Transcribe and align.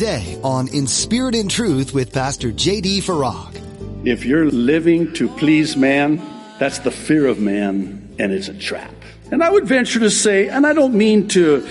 today 0.00 0.40
on 0.42 0.66
In 0.68 0.86
Spirit 0.86 1.34
and 1.34 1.50
Truth 1.50 1.92
with 1.92 2.10
Pastor 2.10 2.50
J.D. 2.52 3.02
Farag. 3.02 3.60
If 4.06 4.24
you're 4.24 4.46
living 4.46 5.12
to 5.12 5.28
please 5.28 5.76
man, 5.76 6.22
that's 6.58 6.78
the 6.78 6.90
fear 6.90 7.26
of 7.26 7.38
man, 7.38 8.08
and 8.18 8.32
it's 8.32 8.48
a 8.48 8.54
trap. 8.54 8.94
And 9.30 9.42
I 9.42 9.50
would 9.50 9.66
venture 9.66 10.00
to 10.00 10.10
say, 10.10 10.48
and 10.48 10.66
I 10.66 10.72
don't 10.72 10.94
mean 10.94 11.28
to 11.28 11.68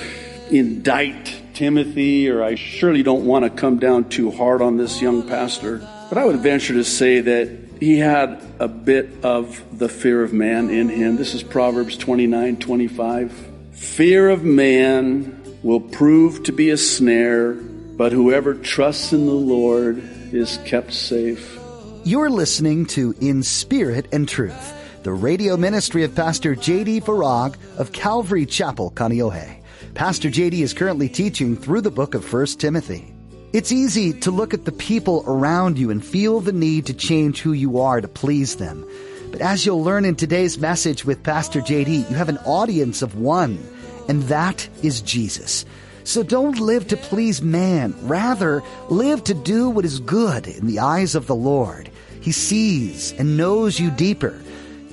indict 0.52 1.42
Timothy, 1.56 2.30
or 2.30 2.44
I 2.44 2.54
surely 2.54 3.02
don't 3.02 3.26
want 3.26 3.46
to 3.46 3.50
come 3.50 3.80
down 3.80 4.10
too 4.10 4.30
hard 4.30 4.62
on 4.62 4.78
this 4.78 5.02
young 5.02 5.28
pastor, 5.28 5.80
but 6.10 6.20
I 6.20 6.26
would 6.26 6.38
venture 6.38 6.76
to 6.76 6.84
say 6.84 7.22
that 7.22 7.50
he 7.80 7.98
had 7.98 8.40
a 8.60 8.68
bit 8.68 9.26
of 9.26 9.60
the 9.76 9.90
fear 9.90 10.22
of 10.22 10.34
man 10.34 10.70
in 10.70 10.88
him. 10.90 11.16
This 11.16 11.34
is 11.34 11.42
Proverbs 11.42 11.98
29 11.98 12.58
25. 12.58 13.48
Fear 13.72 14.30
of 14.30 14.44
man 14.44 15.36
will 15.64 15.82
prove 15.82 16.44
to 16.44 16.52
be 16.52 16.70
a 16.70 16.78
snare 16.78 17.58
but 18.00 18.14
whoever 18.14 18.54
trusts 18.54 19.12
in 19.12 19.26
the 19.26 19.34
Lord 19.34 20.02
is 20.32 20.58
kept 20.64 20.94
safe. 20.94 21.60
You're 22.06 22.30
listening 22.30 22.86
to 22.86 23.14
In 23.20 23.44
Spirit 23.44 24.08
and 24.14 24.26
Truth, 24.26 25.04
the 25.04 25.12
radio 25.12 25.58
ministry 25.58 26.06
of 26.06 26.16
Pastor 26.16 26.56
J.D. 26.56 27.02
Farag 27.02 27.58
of 27.78 27.92
Calvary 27.92 28.46
Chapel, 28.46 28.90
Kaneohe. 28.92 29.62
Pastor 29.96 30.30
J.D. 30.30 30.62
is 30.62 30.74
currently 30.74 31.10
teaching 31.10 31.58
through 31.58 31.82
the 31.82 31.92
book 31.92 32.16
of 32.16 32.32
1 32.32 32.46
Timothy. 32.58 33.14
It's 33.52 33.74
easy 33.74 34.14
to 34.22 34.32
look 34.32 34.54
at 34.54 34.64
the 34.64 34.72
people 34.72 35.26
around 35.28 35.78
you 35.78 35.92
and 35.92 36.04
feel 36.04 36.40
the 36.40 36.54
need 36.54 36.86
to 36.86 36.94
change 36.94 37.42
who 37.42 37.52
you 37.52 37.82
are 37.82 38.00
to 38.00 38.08
please 38.08 38.56
them. 38.56 38.88
But 39.30 39.42
as 39.42 39.66
you'll 39.66 39.84
learn 39.84 40.06
in 40.06 40.16
today's 40.16 40.58
message 40.58 41.04
with 41.04 41.22
Pastor 41.22 41.60
JD, 41.60 42.10
you 42.10 42.16
have 42.16 42.30
an 42.30 42.38
audience 42.46 43.02
of 43.02 43.16
one, 43.16 43.60
and 44.08 44.24
that 44.24 44.70
is 44.84 45.02
Jesus. 45.02 45.66
So 46.10 46.24
don't 46.24 46.58
live 46.58 46.88
to 46.88 46.98
please 46.98 47.40
man. 47.40 47.94
Rather, 48.02 48.64
live 48.90 49.24
to 49.26 49.36
do 49.36 49.70
what 49.70 49.86
is 49.86 50.00
good 50.00 50.48
in 50.48 50.66
the 50.66 50.80
eyes 50.80 51.14
of 51.14 51.28
the 51.28 51.36
Lord. 51.36 51.92
He 52.20 52.32
sees 52.32 53.12
and 53.12 53.38
knows 53.38 53.80
you 53.80 53.92
deeper. 53.92 54.42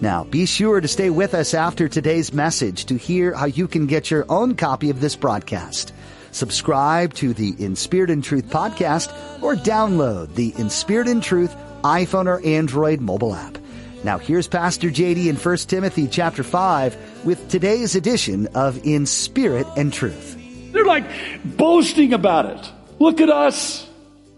Now, 0.02 0.24
be 0.24 0.44
sure 0.44 0.78
to 0.78 0.86
stay 0.86 1.08
with 1.08 1.32
us 1.32 1.54
after 1.54 1.88
today's 1.88 2.34
message 2.34 2.84
to 2.84 2.98
hear 2.98 3.32
how 3.32 3.46
you 3.46 3.66
can 3.66 3.86
get 3.86 4.10
your 4.10 4.26
own 4.28 4.56
copy 4.56 4.90
of 4.90 5.00
this 5.00 5.16
broadcast. 5.16 5.94
Subscribe 6.32 7.14
to 7.14 7.32
the 7.32 7.54
In 7.64 7.76
Spirit 7.76 8.10
and 8.10 8.22
Truth 8.22 8.50
podcast 8.50 9.10
or 9.42 9.54
download 9.54 10.34
the 10.34 10.52
In 10.58 10.68
Spirit 10.68 11.08
and 11.08 11.22
Truth 11.22 11.56
iPhone 11.82 12.26
or 12.26 12.44
Android 12.44 13.00
mobile 13.00 13.34
app. 13.34 13.56
Now 14.04 14.18
here's 14.18 14.48
Pastor 14.48 14.90
JD 14.90 15.28
in 15.28 15.36
1 15.36 15.56
Timothy 15.56 16.08
chapter 16.08 16.42
5 16.42 17.24
with 17.24 17.48
today's 17.48 17.96
edition 17.96 18.48
of 18.48 18.84
In 18.84 19.06
Spirit 19.06 19.66
and 19.78 19.90
Truth. 19.90 20.35
They're 20.76 20.84
like 20.84 21.06
boasting 21.56 22.12
about 22.12 22.44
it. 22.46 22.72
Look 22.98 23.22
at 23.22 23.30
us. 23.30 23.88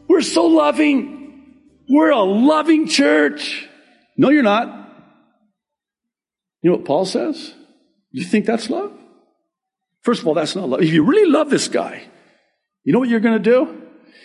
We're 0.06 0.20
so 0.22 0.47
loving. 0.47 1.56
We're 1.89 2.11
a 2.11 2.22
loving 2.22 2.86
church. 2.86 3.69
No, 4.17 4.30
you're 4.30 4.45
not. 4.45 4.69
You 6.62 6.70
know 6.70 6.77
what 6.77 6.86
Paul 6.86 7.06
says? 7.06 7.55
You 8.12 8.22
think 8.22 8.47
that's 8.47 8.70
love? 8.70 8.92
First 10.03 10.22
of 10.22 10.28
all, 10.28 10.34
that's 10.34 10.55
not 10.55 10.69
love. 10.69 10.80
If 10.80 10.92
you 10.92 11.03
really 11.03 11.28
love 11.28 11.50
this 11.50 11.67
guy, 11.67 12.05
you 12.84 12.92
know 12.92 13.00
what 13.00 13.08
you're 13.08 13.19
going 13.19 13.42
to 13.42 13.50
do? 13.50 13.83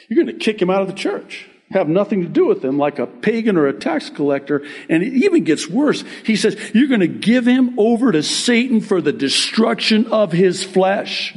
You're 0.07 0.23
going 0.23 0.37
to 0.37 0.43
kick 0.45 0.61
him 0.61 0.69
out 0.69 0.83
of 0.83 0.87
the 0.87 0.93
church. 0.93 1.49
Have 1.71 1.89
nothing 1.89 2.21
to 2.21 2.29
do 2.29 2.45
with 2.45 2.63
him 2.63 2.77
like 2.77 2.99
a 2.99 3.07
pagan 3.07 3.57
or 3.57 3.65
a 3.65 3.73
tax 3.73 4.11
collector. 4.11 4.63
And 4.87 5.01
it 5.01 5.13
even 5.13 5.45
gets 5.45 5.67
worse. 5.67 6.03
He 6.23 6.35
says, 6.35 6.55
you're 6.75 6.89
going 6.89 6.99
to 6.99 7.07
give 7.07 7.47
him 7.47 7.79
over 7.79 8.11
to 8.11 8.21
Satan 8.21 8.81
for 8.81 9.01
the 9.01 9.11
destruction 9.11 10.05
of 10.11 10.31
his 10.31 10.63
flesh. 10.63 11.35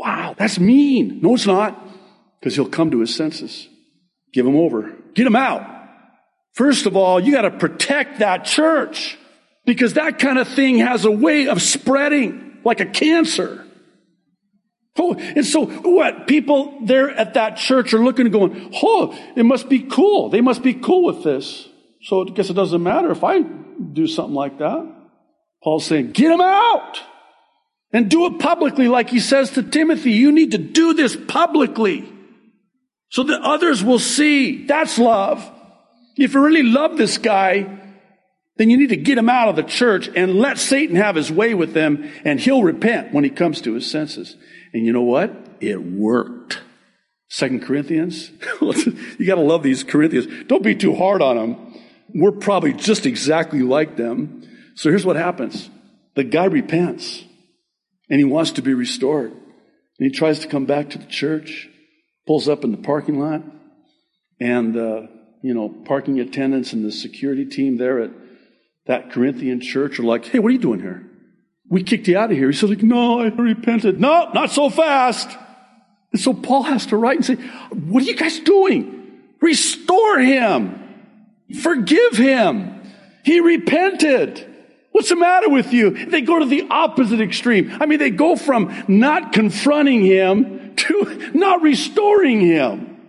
Wow, 0.00 0.34
that's 0.38 0.58
mean. 0.58 1.20
No, 1.20 1.34
it's 1.34 1.46
not. 1.46 1.78
Because 2.40 2.54
he'll 2.54 2.70
come 2.70 2.90
to 2.92 3.00
his 3.00 3.14
senses. 3.14 3.68
Give 4.32 4.46
him 4.46 4.56
over. 4.56 4.94
Get 5.12 5.26
him 5.26 5.36
out. 5.36 5.62
First 6.54 6.86
of 6.86 6.96
all, 6.96 7.20
you 7.20 7.32
got 7.32 7.42
to 7.42 7.50
protect 7.50 8.20
that 8.20 8.46
church 8.46 9.18
because 9.66 9.94
that 9.94 10.18
kind 10.18 10.38
of 10.38 10.48
thing 10.48 10.78
has 10.78 11.04
a 11.04 11.10
way 11.10 11.48
of 11.48 11.60
spreading 11.60 12.60
like 12.64 12.80
a 12.80 12.86
cancer. 12.86 13.66
Oh, 14.98 15.14
and 15.14 15.44
so 15.44 15.66
what? 15.66 16.26
People 16.26 16.78
there 16.86 17.10
at 17.10 17.34
that 17.34 17.58
church 17.58 17.92
are 17.92 18.02
looking 18.02 18.24
and 18.24 18.32
going, 18.32 18.70
oh, 18.82 19.14
it 19.36 19.44
must 19.44 19.68
be 19.68 19.80
cool. 19.80 20.30
They 20.30 20.40
must 20.40 20.62
be 20.62 20.72
cool 20.72 21.04
with 21.04 21.22
this. 21.22 21.68
So 22.04 22.26
I 22.26 22.30
guess 22.30 22.48
it 22.48 22.54
doesn't 22.54 22.82
matter 22.82 23.10
if 23.10 23.22
I 23.22 23.40
do 23.40 24.06
something 24.06 24.34
like 24.34 24.60
that. 24.60 24.94
Paul's 25.62 25.84
saying, 25.84 26.12
get 26.12 26.30
them 26.30 26.40
out. 26.40 27.02
And 27.92 28.08
do 28.08 28.26
it 28.26 28.38
publicly, 28.38 28.88
like 28.88 29.10
he 29.10 29.20
says 29.20 29.50
to 29.52 29.62
Timothy. 29.62 30.12
You 30.12 30.30
need 30.30 30.52
to 30.52 30.58
do 30.58 30.94
this 30.94 31.16
publicly 31.16 32.10
so 33.08 33.24
that 33.24 33.42
others 33.42 33.82
will 33.82 33.98
see. 33.98 34.64
That's 34.66 34.98
love. 34.98 35.48
If 36.16 36.34
you 36.34 36.40
really 36.40 36.62
love 36.62 36.96
this 36.96 37.18
guy, 37.18 37.78
then 38.56 38.70
you 38.70 38.76
need 38.76 38.90
to 38.90 38.96
get 38.96 39.18
him 39.18 39.28
out 39.28 39.48
of 39.48 39.56
the 39.56 39.62
church 39.62 40.08
and 40.14 40.34
let 40.36 40.58
Satan 40.58 40.94
have 40.96 41.16
his 41.16 41.32
way 41.32 41.54
with 41.54 41.72
them, 41.72 42.10
and 42.24 42.38
he'll 42.38 42.62
repent 42.62 43.12
when 43.12 43.24
he 43.24 43.30
comes 43.30 43.60
to 43.62 43.74
his 43.74 43.90
senses. 43.90 44.36
And 44.72 44.84
you 44.84 44.92
know 44.92 45.02
what? 45.02 45.34
It 45.60 45.82
worked. 45.82 46.60
Second 47.28 47.62
Corinthians. 47.62 48.30
you 48.60 49.26
gotta 49.26 49.40
love 49.40 49.62
these 49.62 49.82
Corinthians. 49.82 50.26
Don't 50.46 50.62
be 50.62 50.74
too 50.74 50.94
hard 50.94 51.22
on 51.22 51.36
them. 51.36 51.80
We're 52.14 52.32
probably 52.32 52.72
just 52.72 53.06
exactly 53.06 53.62
like 53.62 53.96
them. 53.96 54.42
So 54.74 54.90
here's 54.90 55.06
what 55.06 55.16
happens. 55.16 55.70
The 56.14 56.24
guy 56.24 56.46
repents 56.46 57.24
and 58.10 58.18
he 58.18 58.24
wants 58.24 58.50
to 58.52 58.62
be 58.62 58.74
restored. 58.74 59.30
And 59.30 59.40
he 59.98 60.10
tries 60.10 60.40
to 60.40 60.48
come 60.48 60.66
back 60.66 60.90
to 60.90 60.98
the 60.98 61.06
church, 61.06 61.68
pulls 62.26 62.48
up 62.48 62.64
in 62.64 62.72
the 62.72 62.78
parking 62.78 63.20
lot, 63.20 63.42
and, 64.40 64.76
uh, 64.76 65.02
you 65.42 65.54
know, 65.54 65.68
parking 65.68 66.18
attendants 66.18 66.72
and 66.72 66.84
the 66.84 66.92
security 66.92 67.46
team 67.46 67.76
there 67.76 68.00
at 68.00 68.10
that 68.86 69.12
Corinthian 69.12 69.60
church 69.60 70.00
are 70.00 70.04
like, 70.04 70.26
hey, 70.26 70.38
what 70.38 70.48
are 70.48 70.52
you 70.52 70.58
doing 70.58 70.80
here? 70.80 71.06
We 71.68 71.84
kicked 71.84 72.08
you 72.08 72.18
out 72.18 72.32
of 72.32 72.36
here. 72.36 72.50
He 72.50 72.56
said, 72.56 72.70
like, 72.70 72.82
no, 72.82 73.20
I 73.20 73.28
repented. 73.28 74.00
No, 74.00 74.30
not 74.32 74.50
so 74.50 74.68
fast. 74.68 75.30
And 76.12 76.20
so 76.20 76.34
Paul 76.34 76.64
has 76.64 76.86
to 76.86 76.96
write 76.96 77.16
and 77.16 77.24
say, 77.24 77.36
what 77.72 78.02
are 78.02 78.06
you 78.06 78.16
guys 78.16 78.40
doing? 78.40 79.20
Restore 79.40 80.18
him. 80.18 80.82
Forgive 81.62 82.16
him. 82.16 82.82
He 83.24 83.40
repented. 83.40 84.49
What's 85.00 85.08
the 85.08 85.16
matter 85.16 85.48
with 85.48 85.72
you? 85.72 86.04
They 86.08 86.20
go 86.20 86.40
to 86.40 86.44
the 86.44 86.66
opposite 86.68 87.22
extreme. 87.22 87.74
I 87.80 87.86
mean, 87.86 87.98
they 87.98 88.10
go 88.10 88.36
from 88.36 88.84
not 88.86 89.32
confronting 89.32 90.04
him 90.04 90.76
to 90.76 91.30
not 91.32 91.62
restoring 91.62 92.42
him. 92.42 93.00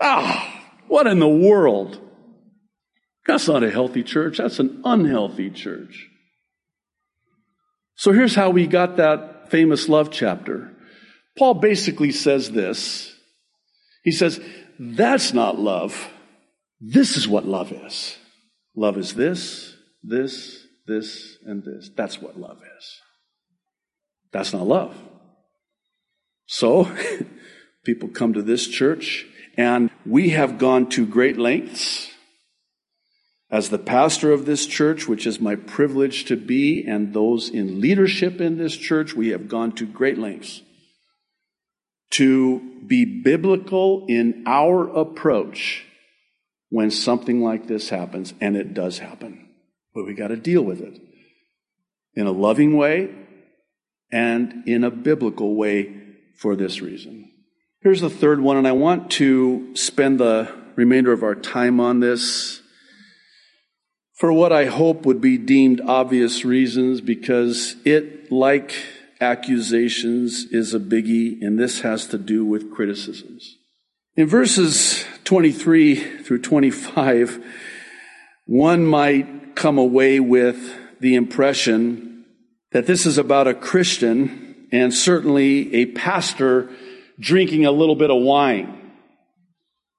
Ah, 0.00 0.72
what 0.88 1.06
in 1.06 1.20
the 1.20 1.28
world? 1.28 2.00
That's 3.28 3.46
not 3.46 3.62
a 3.62 3.70
healthy 3.70 4.02
church. 4.02 4.38
That's 4.38 4.58
an 4.58 4.82
unhealthy 4.84 5.50
church. 5.50 6.08
So 7.94 8.10
here's 8.10 8.34
how 8.34 8.50
we 8.50 8.66
got 8.66 8.96
that 8.96 9.52
famous 9.52 9.88
love 9.88 10.10
chapter. 10.10 10.72
Paul 11.38 11.54
basically 11.54 12.10
says 12.10 12.50
this. 12.50 13.14
He 14.02 14.10
says, 14.10 14.40
that's 14.80 15.32
not 15.32 15.60
love. 15.60 16.08
This 16.80 17.16
is 17.16 17.28
what 17.28 17.46
love 17.46 17.70
is. 17.70 18.18
Love 18.74 18.98
is 18.98 19.14
this, 19.14 19.76
this, 20.02 20.59
this, 20.90 21.38
and 21.46 21.64
this. 21.64 21.90
That's 21.96 22.20
what 22.20 22.38
love 22.38 22.58
is. 22.78 23.00
That's 24.32 24.52
not 24.52 24.66
love. 24.66 24.94
So, 26.46 26.90
people 27.84 28.08
come 28.08 28.34
to 28.34 28.42
this 28.42 28.66
church, 28.66 29.26
and 29.56 29.90
we 30.04 30.30
have 30.30 30.58
gone 30.58 30.88
to 30.90 31.06
great 31.06 31.38
lengths. 31.38 32.10
As 33.50 33.70
the 33.70 33.78
pastor 33.78 34.32
of 34.32 34.46
this 34.46 34.66
church, 34.66 35.08
which 35.08 35.26
is 35.26 35.40
my 35.40 35.56
privilege 35.56 36.24
to 36.26 36.36
be, 36.36 36.84
and 36.86 37.14
those 37.14 37.48
in 37.48 37.80
leadership 37.80 38.40
in 38.40 38.58
this 38.58 38.76
church, 38.76 39.14
we 39.14 39.28
have 39.28 39.48
gone 39.48 39.72
to 39.72 39.86
great 39.86 40.18
lengths 40.18 40.62
to 42.10 42.60
be 42.86 43.22
biblical 43.22 44.04
in 44.08 44.44
our 44.46 44.88
approach 44.88 45.84
when 46.68 46.90
something 46.90 47.42
like 47.42 47.66
this 47.66 47.88
happens, 47.88 48.34
and 48.40 48.56
it 48.56 48.74
does 48.74 48.98
happen. 48.98 49.49
But 49.94 50.06
we 50.06 50.14
got 50.14 50.28
to 50.28 50.36
deal 50.36 50.62
with 50.62 50.80
it 50.80 51.00
in 52.14 52.26
a 52.26 52.32
loving 52.32 52.76
way 52.76 53.14
and 54.12 54.66
in 54.66 54.84
a 54.84 54.90
biblical 54.90 55.54
way 55.56 55.96
for 56.36 56.56
this 56.56 56.80
reason. 56.80 57.30
Here's 57.82 58.00
the 58.00 58.10
third 58.10 58.40
one, 58.40 58.56
and 58.56 58.68
I 58.68 58.72
want 58.72 59.10
to 59.12 59.74
spend 59.74 60.20
the 60.20 60.52
remainder 60.76 61.12
of 61.12 61.22
our 61.22 61.34
time 61.34 61.80
on 61.80 62.00
this 62.00 62.60
for 64.14 64.32
what 64.34 64.52
I 64.52 64.66
hope 64.66 65.06
would 65.06 65.22
be 65.22 65.38
deemed 65.38 65.80
obvious 65.80 66.44
reasons 66.44 67.00
because 67.00 67.76
it, 67.86 68.30
like 68.30 68.74
accusations, 69.18 70.44
is 70.50 70.74
a 70.74 70.78
biggie, 70.78 71.40
and 71.40 71.58
this 71.58 71.80
has 71.80 72.06
to 72.08 72.18
do 72.18 72.44
with 72.44 72.70
criticisms. 72.70 73.56
In 74.16 74.26
verses 74.26 75.06
23 75.24 76.22
through 76.22 76.42
25, 76.42 77.42
one 78.50 78.84
might 78.84 79.54
come 79.54 79.78
away 79.78 80.18
with 80.18 80.76
the 80.98 81.14
impression 81.14 82.24
that 82.72 82.84
this 82.84 83.06
is 83.06 83.16
about 83.16 83.46
a 83.46 83.54
Christian 83.54 84.66
and 84.72 84.92
certainly 84.92 85.72
a 85.72 85.86
pastor 85.86 86.68
drinking 87.20 87.64
a 87.64 87.70
little 87.70 87.94
bit 87.94 88.10
of 88.10 88.20
wine. 88.20 88.90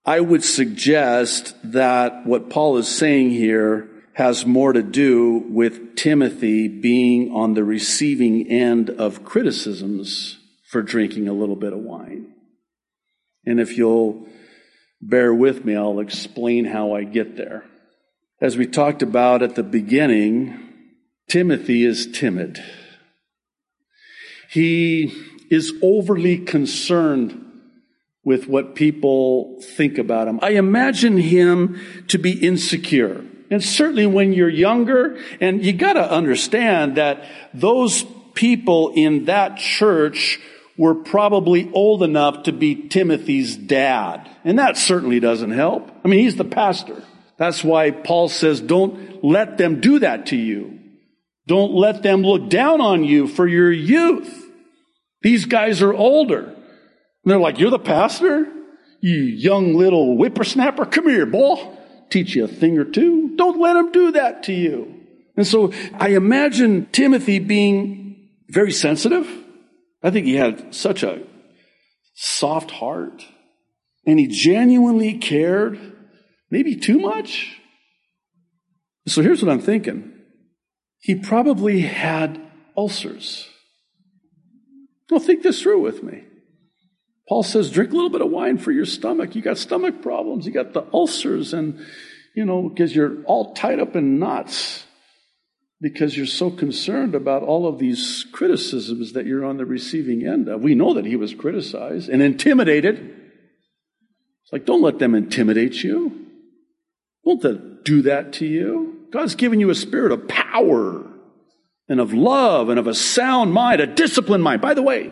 I 0.03 0.19
would 0.19 0.43
suggest 0.43 1.55
that 1.63 2.25
what 2.25 2.49
Paul 2.49 2.75
is 2.75 2.89
saying 2.89 3.29
here 3.29 3.87
has 4.15 4.45
more 4.45 4.73
to 4.73 4.83
do 4.83 5.45
with 5.47 5.95
Timothy 5.95 6.67
being 6.67 7.31
on 7.31 7.53
the 7.53 7.63
receiving 7.63 8.51
end 8.51 8.89
of 8.89 9.23
criticisms 9.23 10.37
for 10.67 10.81
drinking 10.81 11.29
a 11.29 11.33
little 11.33 11.55
bit 11.55 11.71
of 11.71 11.79
wine. 11.79 12.33
And 13.45 13.61
if 13.61 13.77
you'll 13.77 14.27
bear 15.01 15.33
with 15.33 15.63
me, 15.63 15.73
I'll 15.77 16.01
explain 16.01 16.65
how 16.65 16.93
I 16.93 17.05
get 17.05 17.37
there. 17.37 17.63
As 18.41 18.57
we 18.57 18.65
talked 18.65 19.03
about 19.03 19.43
at 19.43 19.53
the 19.53 19.61
beginning, 19.61 20.57
Timothy 21.29 21.85
is 21.85 22.11
timid. 22.11 22.59
He 24.49 25.13
is 25.51 25.71
overly 25.83 26.39
concerned 26.39 27.37
with 28.23 28.47
what 28.47 28.73
people 28.73 29.61
think 29.61 29.99
about 29.99 30.27
him. 30.27 30.39
I 30.41 30.51
imagine 30.51 31.17
him 31.17 31.79
to 32.07 32.17
be 32.17 32.31
insecure. 32.31 33.23
And 33.51 33.63
certainly 33.63 34.07
when 34.07 34.33
you're 34.33 34.49
younger, 34.49 35.19
and 35.39 35.63
you 35.63 35.73
gotta 35.73 36.11
understand 36.11 36.97
that 36.97 37.23
those 37.53 38.05
people 38.33 38.91
in 38.95 39.25
that 39.25 39.57
church 39.57 40.39
were 40.77 40.95
probably 40.95 41.69
old 41.73 42.01
enough 42.01 42.43
to 42.43 42.51
be 42.51 42.87
Timothy's 42.87 43.55
dad. 43.55 44.27
And 44.43 44.57
that 44.57 44.77
certainly 44.77 45.19
doesn't 45.19 45.51
help. 45.51 45.91
I 46.03 46.07
mean, 46.07 46.21
he's 46.21 46.37
the 46.37 46.45
pastor. 46.45 47.03
That's 47.41 47.63
why 47.63 47.89
Paul 47.89 48.29
says, 48.29 48.61
don't 48.61 49.23
let 49.25 49.57
them 49.57 49.81
do 49.81 49.97
that 49.97 50.27
to 50.27 50.35
you. 50.37 50.79
Don't 51.47 51.73
let 51.73 52.03
them 52.03 52.21
look 52.21 52.51
down 52.51 52.81
on 52.81 53.03
you 53.03 53.27
for 53.27 53.47
your 53.47 53.71
youth. 53.71 54.31
These 55.23 55.45
guys 55.45 55.81
are 55.81 55.91
older. 55.91 56.43
And 56.43 56.55
they're 57.25 57.39
like, 57.39 57.57
you're 57.57 57.71
the 57.71 57.79
pastor? 57.79 58.45
You 58.99 59.15
young 59.15 59.73
little 59.73 60.15
whippersnapper. 60.15 60.85
Come 60.85 61.09
here, 61.09 61.25
boy 61.25 61.79
teach 62.11 62.35
you 62.35 62.43
a 62.43 62.47
thing 62.47 62.77
or 62.77 62.85
two. 62.85 63.35
Don't 63.37 63.59
let 63.59 63.73
them 63.73 63.91
do 63.91 64.11
that 64.11 64.43
to 64.43 64.53
you. 64.53 64.93
And 65.35 65.47
so 65.47 65.73
I 65.95 66.09
imagine 66.09 66.89
Timothy 66.91 67.39
being 67.39 68.29
very 68.49 68.71
sensitive. 68.71 69.27
I 70.03 70.11
think 70.11 70.27
he 70.27 70.35
had 70.35 70.75
such 70.75 71.01
a 71.01 71.23
soft 72.13 72.69
heart 72.69 73.25
and 74.05 74.19
he 74.19 74.27
genuinely 74.27 75.17
cared, 75.17 75.79
maybe 76.51 76.75
too 76.75 76.99
much. 76.99 77.57
So 79.07 79.23
here's 79.23 79.41
what 79.41 79.51
I'm 79.51 79.61
thinking. 79.61 80.13
He 80.99 81.15
probably 81.15 81.81
had 81.81 82.39
ulcers. 82.77 83.47
Well, 85.09 85.19
think 85.19 85.41
this 85.41 85.61
through 85.61 85.81
with 85.81 86.03
me. 86.03 86.23
Paul 87.27 87.43
says, 87.43 87.71
drink 87.71 87.91
a 87.91 87.95
little 87.95 88.09
bit 88.09 88.21
of 88.21 88.29
wine 88.29 88.57
for 88.57 88.71
your 88.71 88.85
stomach. 88.85 89.35
You 89.35 89.41
got 89.41 89.57
stomach 89.57 90.01
problems. 90.01 90.45
You 90.45 90.51
got 90.51 90.73
the 90.73 90.85
ulcers 90.93 91.53
and, 91.53 91.83
you 92.35 92.45
know, 92.45 92.69
because 92.69 92.95
you're 92.95 93.23
all 93.23 93.53
tied 93.53 93.79
up 93.79 93.95
in 93.95 94.19
knots 94.19 94.85
because 95.81 96.15
you're 96.15 96.27
so 96.27 96.51
concerned 96.51 97.15
about 97.15 97.41
all 97.41 97.67
of 97.67 97.79
these 97.79 98.25
criticisms 98.31 99.13
that 99.13 99.25
you're 99.25 99.43
on 99.43 99.57
the 99.57 99.65
receiving 99.65 100.25
end 100.25 100.47
of. 100.47 100.61
We 100.61 100.75
know 100.75 100.93
that 100.93 101.05
he 101.05 101.15
was 101.15 101.33
criticized 101.33 102.07
and 102.07 102.21
intimidated. 102.21 102.97
It's 104.43 104.53
like, 104.53 104.65
don't 104.65 104.83
let 104.83 104.99
them 104.99 105.15
intimidate 105.15 105.83
you. 105.83 106.27
That 107.23 107.83
do 107.85 108.01
that 108.03 108.33
to 108.33 108.45
you. 108.45 109.07
God's 109.11 109.35
given 109.35 109.59
you 109.59 109.69
a 109.69 109.75
spirit 109.75 110.11
of 110.11 110.27
power 110.27 111.05
and 111.87 111.99
of 111.99 112.13
love 112.13 112.69
and 112.69 112.79
of 112.79 112.87
a 112.87 112.93
sound 112.93 113.53
mind, 113.53 113.81
a 113.81 113.87
disciplined 113.87 114.43
mind. 114.43 114.61
By 114.61 114.73
the 114.73 114.81
way, 114.81 115.11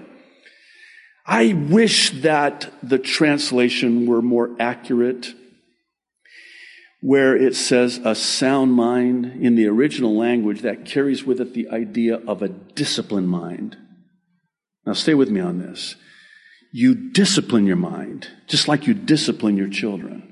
I 1.26 1.54
wish 1.54 2.10
that 2.22 2.72
the 2.82 2.98
translation 2.98 4.08
were 4.08 4.22
more 4.22 4.56
accurate, 4.60 5.34
where 7.02 7.36
it 7.36 7.56
says 7.56 8.00
a 8.04 8.16
sound 8.16 8.74
mind 8.74 9.26
in 9.42 9.56
the 9.56 9.68
original 9.68 10.18
language 10.18 10.62
that 10.62 10.86
carries 10.86 11.24
with 11.24 11.40
it 11.40 11.54
the 11.54 11.70
idea 11.70 12.16
of 12.28 12.42
a 12.42 12.50
disciplined 12.50 13.30
mind. 13.30 13.78
Now, 14.86 14.94
stay 14.94 15.14
with 15.14 15.30
me 15.30 15.40
on 15.40 15.60
this. 15.60 15.96
You 16.72 16.96
discipline 17.12 17.66
your 17.66 17.76
mind, 17.76 18.28
just 18.48 18.68
like 18.68 18.88
you 18.88 18.94
discipline 18.94 19.56
your 19.56 19.70
children. 19.70 20.29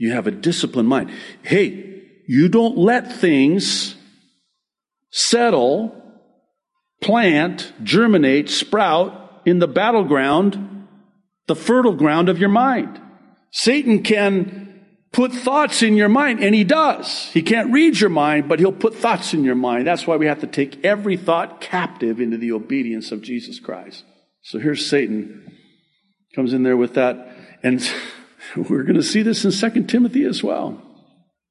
You 0.00 0.12
have 0.12 0.26
a 0.26 0.30
disciplined 0.30 0.88
mind. 0.88 1.10
Hey, 1.42 2.04
you 2.26 2.48
don't 2.48 2.78
let 2.78 3.12
things 3.12 3.96
settle, 5.10 5.94
plant, 7.02 7.70
germinate, 7.82 8.48
sprout 8.48 9.42
in 9.44 9.58
the 9.58 9.68
battleground, 9.68 10.86
the 11.48 11.54
fertile 11.54 11.92
ground 11.92 12.30
of 12.30 12.38
your 12.38 12.48
mind. 12.48 12.98
Satan 13.52 14.02
can 14.02 14.86
put 15.12 15.32
thoughts 15.32 15.82
in 15.82 15.96
your 15.96 16.08
mind, 16.08 16.42
and 16.42 16.54
he 16.54 16.64
does. 16.64 17.24
He 17.34 17.42
can't 17.42 17.70
read 17.70 18.00
your 18.00 18.08
mind, 18.08 18.48
but 18.48 18.58
he'll 18.58 18.72
put 18.72 18.94
thoughts 18.94 19.34
in 19.34 19.44
your 19.44 19.54
mind. 19.54 19.86
That's 19.86 20.06
why 20.06 20.16
we 20.16 20.24
have 20.24 20.40
to 20.40 20.46
take 20.46 20.82
every 20.82 21.18
thought 21.18 21.60
captive 21.60 22.22
into 22.22 22.38
the 22.38 22.52
obedience 22.52 23.12
of 23.12 23.20
Jesus 23.20 23.60
Christ. 23.60 24.04
So 24.44 24.58
here's 24.58 24.86
Satan 24.86 25.58
comes 26.34 26.54
in 26.54 26.62
there 26.62 26.78
with 26.78 26.94
that, 26.94 27.36
and 27.62 27.86
we're 28.56 28.82
going 28.82 28.96
to 28.96 29.02
see 29.02 29.22
this 29.22 29.44
in 29.44 29.52
Second 29.52 29.88
Timothy 29.88 30.24
as 30.24 30.42
well. 30.42 30.80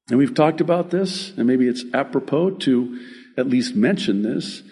And 0.08 0.18
we've 0.18 0.34
talked 0.34 0.60
about 0.60 0.90
this, 0.90 1.30
and 1.36 1.46
maybe 1.46 1.68
it's 1.68 1.84
apropos 1.94 2.50
to 2.50 2.98
at 3.36 3.48
least 3.48 3.76
mention 3.76 4.22
this, 4.22 4.62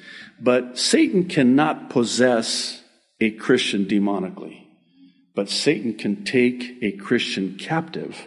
but 0.40 0.78
Satan 0.78 1.28
cannot 1.28 1.90
possess 1.90 2.82
a 3.20 3.30
Christian 3.30 3.86
demonically. 3.86 4.64
But 5.34 5.48
Satan 5.48 5.94
can 5.94 6.24
take 6.24 6.78
a 6.82 6.92
Christian 6.92 7.56
captive 7.56 8.26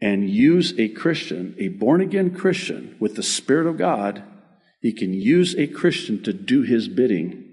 and 0.00 0.28
use 0.28 0.78
a 0.78 0.88
Christian, 0.88 1.54
a 1.58 1.68
born 1.68 2.00
again 2.00 2.34
Christian 2.34 2.96
with 3.00 3.16
the 3.16 3.22
Spirit 3.22 3.66
of 3.66 3.78
God. 3.78 4.22
He 4.80 4.92
can 4.92 5.12
use 5.12 5.54
a 5.56 5.66
Christian 5.66 6.22
to 6.24 6.32
do 6.32 6.62
his 6.62 6.88
bidding 6.88 7.44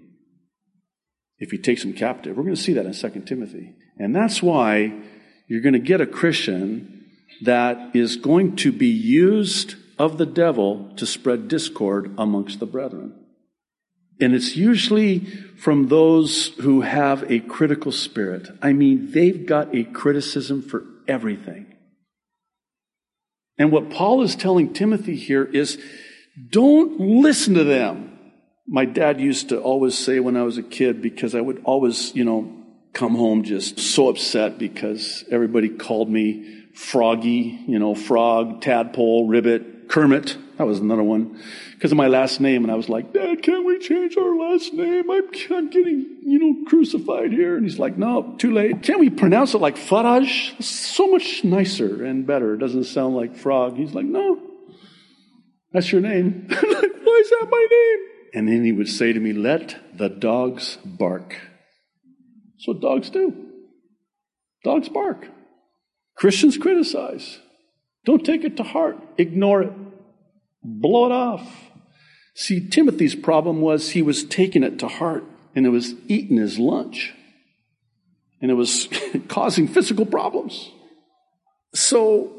if 1.38 1.51
he 1.51 1.57
takes 1.57 1.83
him 1.83 1.94
captive. 1.94 2.35
We're 2.35 2.44
going 2.44 2.55
to 2.55 2.62
see 2.62 2.73
that 2.73 2.85
in 2.85 2.94
2 2.94 3.21
Timothy. 3.21 3.75
And 3.97 4.15
that's 4.15 4.41
why 4.41 4.94
you're 5.50 5.62
going 5.62 5.74
to 5.74 5.80
get 5.80 6.00
a 6.00 6.06
Christian 6.06 7.06
that 7.42 7.96
is 7.96 8.16
going 8.16 8.56
to 8.57 8.72
be 8.72 8.88
used 8.88 9.75
of 9.98 10.18
the 10.18 10.25
devil 10.25 10.94
to 10.96 11.06
spread 11.06 11.48
discord 11.48 12.13
amongst 12.18 12.60
the 12.60 12.66
brethren. 12.66 13.13
And 14.22 14.36
it's 14.36 14.56
usually 14.56 15.25
from 15.58 15.88
those 15.88 16.50
who 16.60 16.82
have 16.82 17.29
a 17.32 17.39
critical 17.39 17.91
spirit. 17.91 18.48
I 18.62 18.74
mean, 18.74 19.12
they've 19.12 19.46
got 19.46 19.75
a 19.75 19.86
criticism 19.86 20.62
for 20.62 20.84
everything. 21.08 21.74
And 23.58 23.72
what 23.72 23.89
Paul 23.89 24.22
is 24.22 24.36
telling 24.36 24.74
Timothy 24.74 25.15
here 25.15 25.44
is 25.44 25.82
don't 26.50 27.00
listen 27.00 27.56
to 27.56 27.63
them. 27.63 28.18
My 28.68 28.86
dad 28.86 29.20
used 29.20 29.50
to 29.50 29.60
always 29.60 29.98
say 29.98 30.20
when 30.20 30.38
I 30.38 30.44
was 30.44 30.58
a 30.58 30.63
kid, 30.63 31.01
because 31.01 31.34
I 31.34 31.41
would 31.41 31.62
always, 31.65 32.13
you 32.15 32.24
know, 32.24 32.59
come 32.93 33.15
home 33.15 33.43
just 33.43 33.79
so 33.79 34.10
upset 34.10 34.58
because 34.58 35.24
everybody 35.31 35.69
called 35.69 36.10
me 36.10 36.65
Froggy, 36.74 37.63
you 37.67 37.79
know, 37.79 37.93
frog, 37.96 38.62
tadpole, 38.62 39.27
ribbit, 39.27 39.89
Kermit. 39.89 40.38
That 40.58 40.67
was 40.67 40.79
another 40.79 41.03
one 41.03 41.41
because 41.74 41.91
of 41.91 41.98
my 41.98 42.08
last 42.08 42.39
name. 42.39 42.63
And 42.63 42.72
I 42.72 42.75
was 42.75 42.89
like, 42.89 43.13
Dad, 43.13 43.41
can't 43.41 43.65
we 43.65 43.79
change 43.79 44.17
our 44.17 44.36
last 44.36 44.74
name? 44.74 45.10
I'm, 45.10 45.29
I'm 45.51 45.69
getting, 45.69 46.17
you 46.22 46.39
know, 46.39 46.69
crucified 46.69 47.31
here. 47.31 47.55
And 47.55 47.65
he's 47.65 47.79
like, 47.79 47.98
no, 47.98 48.36
too 48.38 48.53
late. 48.53 48.84
Can't 48.84 49.00
we 49.00 49.10
pronounce 49.10 49.53
it 49.53 49.60
like 49.60 49.75
Faraj? 49.75 50.62
So 50.62 51.08
much 51.08 51.43
nicer 51.43 52.03
and 52.03 52.27
better. 52.27 52.53
It 52.53 52.60
doesn't 52.60 52.86
sound 52.86 53.15
like 53.15 53.36
frog. 53.36 53.77
He's 53.77 53.93
like, 53.93 54.05
no, 54.05 54.39
that's 55.72 55.91
your 55.91 56.01
name. 56.01 56.48
like, 56.50 56.62
why 56.62 57.22
is 57.22 57.29
that 57.29 57.48
my 57.50 57.67
name? 57.72 58.08
And 58.34 58.48
then 58.48 58.63
he 58.63 58.72
would 58.72 58.89
say 58.89 59.12
to 59.12 59.19
me, 59.19 59.34
let 59.34 59.98
the 59.98 60.10
dogs 60.10 60.77
bark. 60.86 61.36
That's 62.60 62.68
what 62.68 62.82
dogs 62.82 63.10
do. 63.10 63.34
Dogs 64.66 64.89
bark. 64.89 65.25
Christians 66.18 66.58
criticize. 66.58 67.39
Don't 68.04 68.25
take 68.25 68.44
it 68.44 68.58
to 68.58 68.63
heart. 68.63 68.98
Ignore 69.18 69.62
it. 69.62 69.74
Blow 70.62 71.06
it 71.06 71.13
off. 71.13 71.70
See, 72.36 72.68
Timothy's 72.68 73.16
problem 73.16 73.62
was 73.62 73.92
he 73.92 74.01
was 74.01 74.25
taking 74.25 74.63
it 74.63 74.78
to 74.80 74.89
heart 74.89 75.24
and 75.56 75.66
it 75.66 75.70
was 75.70 75.94
eating 76.10 76.36
his 76.36 76.60
lunch. 76.60 77.13
And 78.42 78.51
it 78.51 78.56
was 78.56 78.89
causing 79.30 79.66
physical 79.66 80.06
problems. 80.06 80.70
So, 81.74 82.36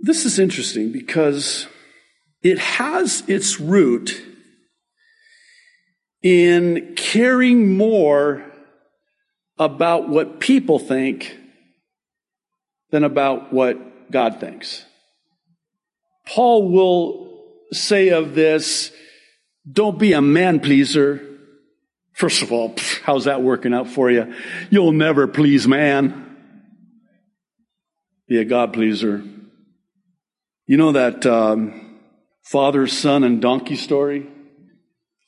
this 0.00 0.26
is 0.26 0.38
interesting 0.38 0.92
because 0.92 1.66
it 2.42 2.58
has 2.58 3.22
its 3.26 3.58
root 3.58 4.22
in 6.22 6.94
caring 6.94 7.74
more 7.76 8.44
about 9.58 10.08
what 10.08 10.40
people 10.40 10.78
think 10.78 11.36
than 12.90 13.04
about 13.04 13.52
what 13.52 14.10
God 14.10 14.40
thinks. 14.40 14.84
Paul 16.26 16.70
will 16.70 17.44
say 17.72 18.10
of 18.10 18.34
this, 18.34 18.92
don't 19.70 19.98
be 19.98 20.12
a 20.12 20.22
man 20.22 20.60
pleaser. 20.60 21.24
First 22.14 22.42
of 22.42 22.52
all, 22.52 22.74
How's 23.08 23.24
that 23.24 23.42
working 23.42 23.72
out 23.72 23.88
for 23.88 24.10
you? 24.10 24.34
You'll 24.68 24.92
never 24.92 25.26
please 25.26 25.66
man. 25.66 26.36
Be 28.28 28.36
a 28.36 28.44
God 28.44 28.74
pleaser. 28.74 29.24
You 30.66 30.76
know 30.76 30.92
that 30.92 31.24
um, 31.24 32.00
father, 32.42 32.86
son, 32.86 33.24
and 33.24 33.40
donkey 33.40 33.76
story? 33.76 34.28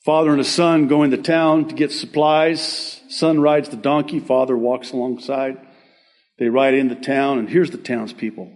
Father 0.05 0.31
and 0.31 0.41
a 0.41 0.45
son 0.45 0.87
go 0.87 1.03
into 1.03 1.17
town 1.17 1.67
to 1.67 1.75
get 1.75 1.91
supplies. 1.91 3.01
Son 3.09 3.39
rides 3.39 3.69
the 3.69 3.77
donkey, 3.77 4.19
father 4.19 4.57
walks 4.57 4.91
alongside. 4.91 5.57
They 6.39 6.49
ride 6.49 6.73
into 6.73 6.95
town, 6.95 7.37
and 7.37 7.47
here's 7.47 7.69
the 7.69 7.77
townspeople. 7.77 8.51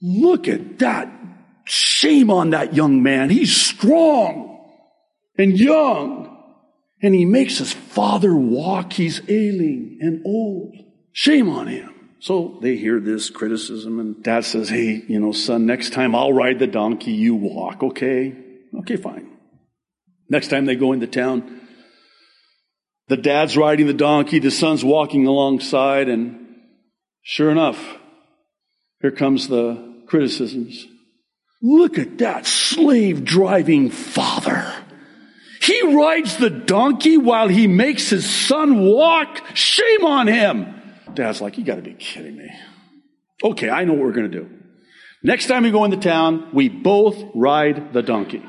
Look 0.00 0.48
at 0.48 0.78
that. 0.78 1.12
Shame 1.64 2.30
on 2.30 2.50
that 2.50 2.74
young 2.74 3.02
man. 3.02 3.30
He's 3.30 3.54
strong 3.54 4.66
and 5.36 5.58
young. 5.58 6.28
And 7.02 7.14
he 7.14 7.24
makes 7.24 7.58
his 7.58 7.72
father 7.72 8.34
walk. 8.34 8.92
He's 8.94 9.20
ailing 9.28 9.98
and 10.00 10.22
old. 10.24 10.74
Shame 11.12 11.48
on 11.48 11.66
him. 11.66 11.92
So 12.20 12.58
they 12.62 12.76
hear 12.76 13.00
this 13.00 13.28
criticism, 13.30 13.98
and 13.98 14.22
dad 14.22 14.44
says, 14.44 14.68
Hey, 14.68 15.02
you 15.08 15.18
know, 15.18 15.32
son, 15.32 15.66
next 15.66 15.92
time 15.92 16.14
I'll 16.14 16.32
ride 16.32 16.60
the 16.60 16.68
donkey, 16.68 17.10
you 17.10 17.34
walk, 17.34 17.82
okay? 17.82 18.36
Okay, 18.78 18.96
fine. 18.96 19.31
Next 20.32 20.48
time 20.48 20.64
they 20.64 20.76
go 20.76 20.94
into 20.94 21.06
town, 21.06 21.60
the 23.08 23.18
dad's 23.18 23.54
riding 23.54 23.86
the 23.86 23.92
donkey, 23.92 24.38
the 24.38 24.50
son's 24.50 24.82
walking 24.82 25.26
alongside, 25.26 26.08
and 26.08 26.56
sure 27.20 27.50
enough, 27.50 27.78
here 29.02 29.10
comes 29.10 29.46
the 29.46 30.04
criticisms. 30.06 30.86
Look 31.60 31.98
at 31.98 32.16
that 32.18 32.46
slave 32.46 33.26
driving 33.26 33.90
father. 33.90 34.72
He 35.60 35.94
rides 35.94 36.38
the 36.38 36.48
donkey 36.48 37.18
while 37.18 37.48
he 37.48 37.66
makes 37.66 38.08
his 38.08 38.24
son 38.24 38.86
walk. 38.86 39.42
Shame 39.52 40.06
on 40.06 40.28
him. 40.28 40.82
Dad's 41.12 41.42
like, 41.42 41.58
you 41.58 41.64
gotta 41.64 41.82
be 41.82 41.92
kidding 41.92 42.38
me. 42.38 42.50
Okay, 43.44 43.68
I 43.68 43.84
know 43.84 43.92
what 43.92 44.04
we're 44.04 44.12
gonna 44.12 44.28
do. 44.28 44.48
Next 45.22 45.48
time 45.48 45.64
we 45.64 45.70
go 45.70 45.84
into 45.84 45.98
town, 45.98 46.48
we 46.54 46.70
both 46.70 47.22
ride 47.34 47.92
the 47.92 48.02
donkey. 48.02 48.42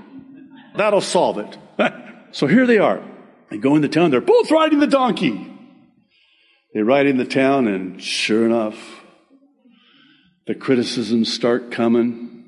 That'll 0.77 1.01
solve 1.01 1.39
it. 1.39 1.57
so 2.31 2.47
here 2.47 2.65
they 2.65 2.77
are. 2.77 3.03
They 3.49 3.57
go 3.57 3.75
into 3.75 3.87
town. 3.87 4.11
They're 4.11 4.21
both 4.21 4.51
riding 4.51 4.79
the 4.79 4.87
donkey. 4.87 5.49
They 6.73 6.81
ride 6.81 7.05
into 7.05 7.25
town, 7.25 7.67
and 7.67 8.01
sure 8.01 8.45
enough, 8.45 8.75
the 10.47 10.55
criticisms 10.55 11.31
start 11.31 11.71
coming. 11.71 12.45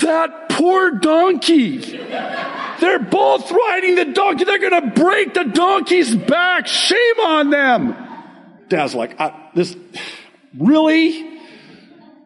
That 0.00 0.48
poor 0.48 0.92
donkey. 0.92 1.78
They're 1.78 2.98
both 2.98 3.50
riding 3.50 3.94
the 3.94 4.06
donkey. 4.06 4.44
They're 4.44 4.58
going 4.58 4.82
to 4.82 5.00
break 5.00 5.34
the 5.34 5.44
donkey's 5.44 6.14
back. 6.14 6.66
Shame 6.66 7.20
on 7.20 7.50
them. 7.50 7.94
Dad's 8.68 8.94
like, 8.94 9.18
this, 9.54 9.76
really? 10.58 11.40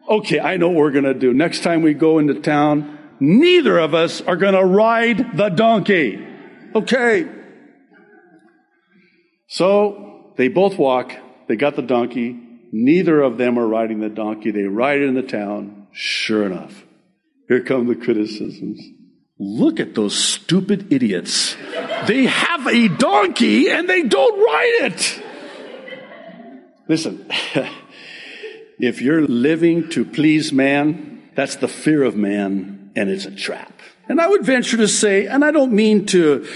Okay, 0.09 0.39
I 0.39 0.57
know 0.57 0.69
what 0.69 0.77
we're 0.77 0.91
going 0.91 1.03
to 1.03 1.13
do. 1.13 1.33
Next 1.33 1.61
time 1.61 1.81
we 1.83 1.93
go 1.93 2.17
into 2.17 2.35
town, 2.35 2.97
neither 3.19 3.77
of 3.77 3.93
us 3.93 4.21
are 4.21 4.37
going 4.37 4.55
to 4.55 4.63
ride 4.63 5.37
the 5.37 5.49
donkey. 5.49 6.26
Okay. 6.77 7.27
So 9.47 10.33
they 10.37 10.47
both 10.47 10.77
walk. 10.77 11.11
They 11.47 11.55
got 11.55 11.75
the 11.75 11.81
donkey. 11.81 12.39
Neither 12.71 13.21
of 13.21 13.37
them 13.37 13.57
are 13.57 13.67
riding 13.67 13.99
the 13.99 14.09
donkey. 14.09 14.51
They 14.51 14.63
ride 14.63 14.99
it 14.99 15.07
in 15.07 15.15
the 15.15 15.23
town. 15.23 15.87
Sure 15.91 16.45
enough, 16.45 16.85
here 17.47 17.63
come 17.63 17.87
the 17.87 17.95
criticisms. 17.95 18.79
Look 19.39 19.79
at 19.79 19.95
those 19.95 20.15
stupid 20.15 20.93
idiots. 20.93 21.55
They 22.05 22.25
have 22.25 22.67
a 22.67 22.87
donkey 22.89 23.69
and 23.69 23.89
they 23.89 24.03
don't 24.03 24.37
ride 24.39 24.91
it. 24.91 25.23
Listen, 26.87 27.25
if 28.79 29.01
you're 29.01 29.25
living 29.25 29.89
to 29.89 30.05
please 30.05 30.53
man, 30.53 31.29
that's 31.35 31.55
the 31.55 31.67
fear 31.67 32.03
of 32.03 32.15
man 32.15 32.91
and 32.95 33.09
it's 33.09 33.25
a 33.25 33.31
trap. 33.31 33.76
And 34.09 34.21
I 34.21 34.27
would 34.27 34.45
venture 34.45 34.77
to 34.77 34.87
say, 34.87 35.25
and 35.27 35.43
I 35.43 35.51
don't 35.51 35.73
mean 35.73 36.05
to 36.07 36.47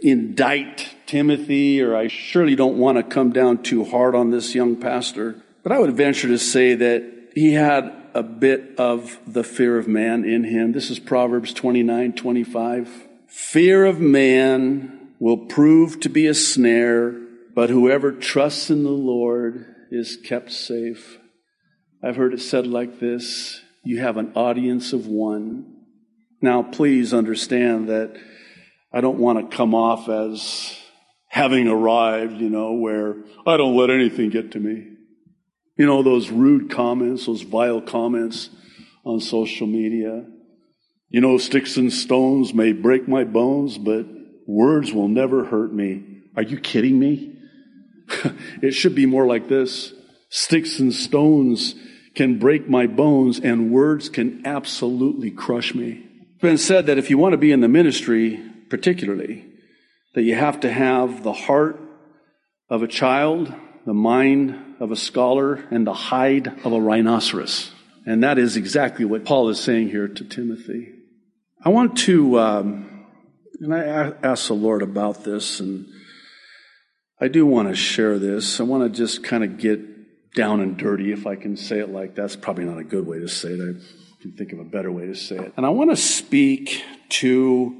indict 0.00 0.94
Timothy, 1.06 1.82
or 1.82 1.96
I 1.96 2.08
surely 2.08 2.54
don't 2.54 2.78
want 2.78 2.98
to 2.98 3.02
come 3.02 3.32
down 3.32 3.62
too 3.62 3.84
hard 3.84 4.14
on 4.14 4.30
this 4.30 4.54
young 4.54 4.76
pastor, 4.76 5.42
but 5.62 5.72
I 5.72 5.78
would 5.78 5.96
venture 5.96 6.28
to 6.28 6.38
say 6.38 6.74
that 6.74 7.32
he 7.34 7.52
had 7.54 7.92
a 8.14 8.22
bit 8.22 8.74
of 8.78 9.18
the 9.26 9.44
fear 9.44 9.78
of 9.78 9.88
man 9.88 10.24
in 10.24 10.44
him. 10.44 10.72
This 10.72 10.90
is 10.90 10.98
Proverbs 10.98 11.52
29 11.52 12.12
25. 12.14 13.06
Fear 13.28 13.84
of 13.86 14.00
man 14.00 15.14
will 15.18 15.46
prove 15.46 16.00
to 16.00 16.08
be 16.08 16.26
a 16.26 16.34
snare, 16.34 17.12
but 17.54 17.70
whoever 17.70 18.10
trusts 18.12 18.70
in 18.70 18.82
the 18.82 18.90
Lord 18.90 19.66
is 19.90 20.16
kept 20.16 20.50
safe. 20.50 21.18
I've 22.02 22.16
heard 22.16 22.34
it 22.34 22.40
said 22.40 22.66
like 22.66 22.98
this 22.98 23.60
you 23.82 24.00
have 24.00 24.16
an 24.16 24.32
audience 24.34 24.92
of 24.92 25.06
one. 25.06 25.79
Now, 26.42 26.62
please 26.62 27.12
understand 27.12 27.88
that 27.88 28.16
I 28.92 29.00
don't 29.00 29.18
want 29.18 29.50
to 29.50 29.56
come 29.56 29.74
off 29.74 30.08
as 30.08 30.78
having 31.28 31.68
arrived, 31.68 32.40
you 32.40 32.50
know, 32.50 32.72
where 32.72 33.16
I 33.46 33.56
don't 33.56 33.76
let 33.76 33.90
anything 33.90 34.30
get 34.30 34.52
to 34.52 34.60
me. 34.60 34.88
You 35.76 35.86
know, 35.86 36.02
those 36.02 36.30
rude 36.30 36.70
comments, 36.70 37.26
those 37.26 37.42
vile 37.42 37.80
comments 37.80 38.50
on 39.04 39.20
social 39.20 39.66
media. 39.66 40.26
You 41.08 41.20
know, 41.20 41.38
sticks 41.38 41.76
and 41.76 41.92
stones 41.92 42.52
may 42.52 42.72
break 42.72 43.06
my 43.06 43.24
bones, 43.24 43.78
but 43.78 44.06
words 44.46 44.92
will 44.92 45.08
never 45.08 45.44
hurt 45.44 45.72
me. 45.72 46.22
Are 46.36 46.42
you 46.42 46.58
kidding 46.58 46.98
me? 46.98 47.36
it 48.62 48.72
should 48.72 48.94
be 48.94 49.06
more 49.06 49.26
like 49.26 49.48
this. 49.48 49.92
Sticks 50.30 50.78
and 50.78 50.92
stones 50.92 51.74
can 52.14 52.38
break 52.38 52.68
my 52.68 52.86
bones 52.86 53.38
and 53.38 53.70
words 53.70 54.08
can 54.08 54.42
absolutely 54.44 55.30
crush 55.30 55.74
me. 55.74 56.09
It's 56.40 56.48
been 56.48 56.56
said 56.56 56.86
that 56.86 56.96
if 56.96 57.10
you 57.10 57.18
want 57.18 57.34
to 57.34 57.36
be 57.36 57.52
in 57.52 57.60
the 57.60 57.68
ministry, 57.68 58.42
particularly, 58.70 59.44
that 60.14 60.22
you 60.22 60.34
have 60.34 60.60
to 60.60 60.72
have 60.72 61.22
the 61.22 61.34
heart 61.34 61.78
of 62.70 62.82
a 62.82 62.88
child, 62.88 63.52
the 63.84 63.92
mind 63.92 64.76
of 64.80 64.90
a 64.90 64.96
scholar, 64.96 65.62
and 65.70 65.86
the 65.86 65.92
hide 65.92 66.46
of 66.64 66.72
a 66.72 66.80
rhinoceros. 66.80 67.72
And 68.06 68.22
that 68.22 68.38
is 68.38 68.56
exactly 68.56 69.04
what 69.04 69.26
Paul 69.26 69.50
is 69.50 69.60
saying 69.60 69.90
here 69.90 70.08
to 70.08 70.24
Timothy. 70.24 70.94
I 71.62 71.68
want 71.68 71.98
to, 71.98 72.38
um, 72.38 73.04
and 73.60 73.74
I 73.74 74.14
asked 74.22 74.48
the 74.48 74.54
Lord 74.54 74.80
about 74.80 75.24
this, 75.24 75.60
and 75.60 75.84
I 77.20 77.28
do 77.28 77.44
want 77.44 77.68
to 77.68 77.74
share 77.74 78.18
this. 78.18 78.60
I 78.60 78.62
want 78.62 78.82
to 78.82 78.88
just 78.88 79.22
kind 79.22 79.44
of 79.44 79.58
get 79.58 80.34
down 80.34 80.60
and 80.60 80.78
dirty, 80.78 81.12
if 81.12 81.26
I 81.26 81.36
can 81.36 81.58
say 81.58 81.80
it 81.80 81.90
like 81.90 82.14
that. 82.14 82.22
That's 82.22 82.36
probably 82.36 82.64
not 82.64 82.78
a 82.78 82.84
good 82.84 83.06
way 83.06 83.18
to 83.18 83.28
say 83.28 83.50
it. 83.50 83.60
I 83.60 84.09
can 84.20 84.32
think 84.32 84.52
of 84.52 84.58
a 84.58 84.64
better 84.64 84.92
way 84.92 85.06
to 85.06 85.14
say 85.14 85.36
it. 85.36 85.52
And 85.56 85.64
I 85.64 85.70
want 85.70 85.90
to 85.90 85.96
speak 85.96 86.84
to 87.08 87.74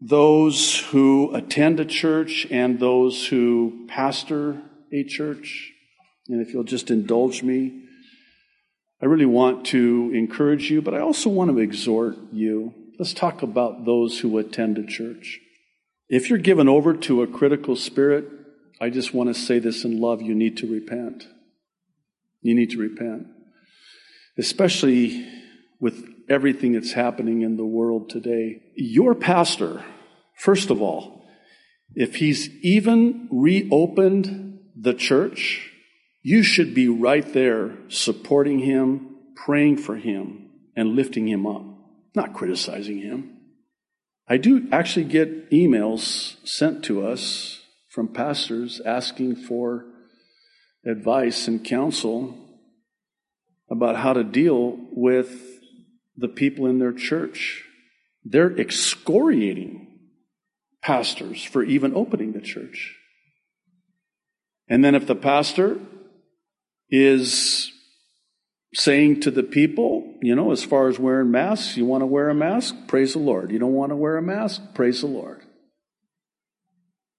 those 0.00 0.80
who 0.80 1.34
attend 1.34 1.80
a 1.80 1.84
church 1.84 2.46
and 2.50 2.78
those 2.78 3.26
who 3.28 3.86
pastor 3.88 4.60
a 4.92 5.04
church. 5.04 5.72
And 6.28 6.46
if 6.46 6.52
you'll 6.52 6.64
just 6.64 6.90
indulge 6.90 7.42
me, 7.42 7.84
I 9.00 9.06
really 9.06 9.26
want 9.26 9.66
to 9.66 10.10
encourage 10.14 10.70
you, 10.70 10.82
but 10.82 10.94
I 10.94 11.00
also 11.00 11.30
want 11.30 11.50
to 11.50 11.58
exhort 11.58 12.16
you. 12.32 12.74
Let's 12.98 13.14
talk 13.14 13.42
about 13.42 13.84
those 13.84 14.20
who 14.20 14.36
attend 14.38 14.78
a 14.78 14.86
church. 14.86 15.40
If 16.08 16.28
you're 16.28 16.38
given 16.38 16.68
over 16.68 16.94
to 16.94 17.22
a 17.22 17.26
critical 17.26 17.76
spirit, 17.76 18.26
I 18.80 18.90
just 18.90 19.14
want 19.14 19.28
to 19.28 19.34
say 19.34 19.58
this 19.58 19.84
in 19.84 20.00
love 20.00 20.20
you 20.20 20.34
need 20.34 20.58
to 20.58 20.70
repent. 20.70 21.26
You 22.42 22.54
need 22.54 22.70
to 22.70 22.78
repent. 22.78 23.26
Especially 24.38 25.26
with 25.80 26.04
everything 26.28 26.72
that's 26.72 26.92
happening 26.92 27.42
in 27.42 27.56
the 27.56 27.64
world 27.64 28.10
today. 28.10 28.62
Your 28.74 29.14
pastor, 29.14 29.84
first 30.36 30.70
of 30.70 30.80
all, 30.80 31.24
if 31.94 32.16
he's 32.16 32.48
even 32.62 33.28
reopened 33.30 34.58
the 34.74 34.94
church, 34.94 35.70
you 36.22 36.42
should 36.42 36.74
be 36.74 36.88
right 36.88 37.32
there 37.32 37.76
supporting 37.88 38.58
him, 38.58 39.16
praying 39.36 39.76
for 39.78 39.96
him, 39.96 40.50
and 40.74 40.96
lifting 40.96 41.28
him 41.28 41.46
up, 41.46 41.62
not 42.14 42.34
criticizing 42.34 42.98
him. 42.98 43.36
I 44.28 44.38
do 44.38 44.68
actually 44.72 45.04
get 45.04 45.50
emails 45.50 46.36
sent 46.46 46.84
to 46.86 47.06
us 47.06 47.60
from 47.88 48.08
pastors 48.08 48.80
asking 48.84 49.36
for 49.36 49.86
advice 50.84 51.48
and 51.48 51.64
counsel 51.64 52.36
about 53.70 53.96
how 53.96 54.12
to 54.12 54.24
deal 54.24 54.76
with 54.92 55.55
the 56.16 56.28
people 56.28 56.66
in 56.66 56.78
their 56.78 56.92
church. 56.92 57.64
They're 58.24 58.56
excoriating 58.58 59.86
pastors 60.82 61.42
for 61.42 61.62
even 61.62 61.94
opening 61.94 62.32
the 62.32 62.40
church. 62.40 62.96
And 64.68 64.84
then 64.84 64.94
if 64.94 65.06
the 65.06 65.14
pastor 65.14 65.78
is 66.90 67.72
saying 68.74 69.20
to 69.20 69.30
the 69.30 69.42
people, 69.42 70.14
you 70.22 70.34
know, 70.34 70.52
as 70.52 70.64
far 70.64 70.88
as 70.88 70.98
wearing 70.98 71.30
masks, 71.30 71.76
you 71.76 71.86
want 71.86 72.02
to 72.02 72.06
wear 72.06 72.28
a 72.28 72.34
mask? 72.34 72.74
Praise 72.88 73.14
the 73.14 73.20
Lord. 73.20 73.50
You 73.50 73.58
don't 73.58 73.72
want 73.72 73.90
to 73.90 73.96
wear 73.96 74.16
a 74.16 74.22
mask? 74.22 74.62
Praise 74.74 75.00
the 75.00 75.06
Lord. 75.06 75.42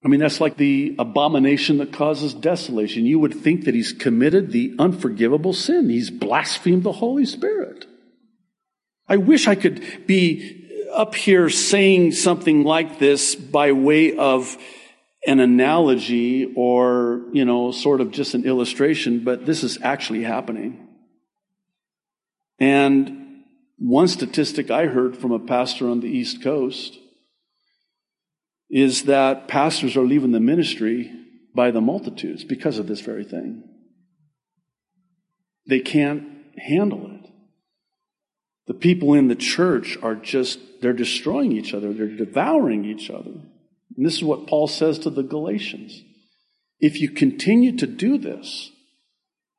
I 0.04 0.08
mean, 0.08 0.20
that's 0.20 0.40
like 0.40 0.56
the 0.56 0.94
abomination 0.98 1.78
that 1.78 1.92
causes 1.92 2.32
desolation. 2.32 3.04
You 3.04 3.18
would 3.18 3.34
think 3.34 3.64
that 3.64 3.74
he's 3.74 3.92
committed 3.92 4.52
the 4.52 4.74
unforgivable 4.78 5.52
sin. 5.52 5.90
He's 5.90 6.10
blasphemed 6.10 6.84
the 6.84 6.92
Holy 6.92 7.26
Spirit. 7.26 7.86
I 9.08 9.16
wish 9.16 9.48
I 9.48 9.54
could 9.54 10.06
be 10.06 10.86
up 10.92 11.14
here 11.14 11.48
saying 11.48 12.12
something 12.12 12.64
like 12.64 12.98
this 12.98 13.34
by 13.34 13.72
way 13.72 14.16
of 14.16 14.56
an 15.26 15.40
analogy 15.40 16.52
or, 16.56 17.22
you 17.32 17.44
know, 17.44 17.70
sort 17.72 18.00
of 18.00 18.10
just 18.10 18.34
an 18.34 18.44
illustration, 18.44 19.24
but 19.24 19.46
this 19.46 19.62
is 19.64 19.78
actually 19.82 20.22
happening. 20.22 20.88
And 22.58 23.44
one 23.78 24.08
statistic 24.08 24.70
I 24.70 24.86
heard 24.86 25.16
from 25.16 25.32
a 25.32 25.38
pastor 25.38 25.88
on 25.88 26.00
the 26.00 26.08
East 26.08 26.42
Coast 26.42 26.98
is 28.70 29.04
that 29.04 29.48
pastors 29.48 29.96
are 29.96 30.04
leaving 30.04 30.32
the 30.32 30.40
ministry 30.40 31.12
by 31.54 31.70
the 31.70 31.80
multitudes 31.80 32.44
because 32.44 32.78
of 32.78 32.86
this 32.86 33.00
very 33.00 33.24
thing. 33.24 33.64
They 35.66 35.80
can't 35.80 36.24
handle 36.58 37.10
it. 37.12 37.17
The 38.68 38.74
people 38.74 39.14
in 39.14 39.28
the 39.28 39.34
church 39.34 39.96
are 40.02 40.14
just, 40.14 40.60
they're 40.82 40.92
destroying 40.92 41.52
each 41.52 41.72
other, 41.72 41.92
they're 41.92 42.06
devouring 42.06 42.84
each 42.84 43.10
other. 43.10 43.30
And 43.96 44.06
this 44.06 44.14
is 44.14 44.22
what 44.22 44.46
Paul 44.46 44.68
says 44.68 44.98
to 45.00 45.10
the 45.10 45.22
Galatians. 45.22 46.02
If 46.78 47.00
you 47.00 47.10
continue 47.10 47.76
to 47.78 47.86
do 47.86 48.18
this, 48.18 48.70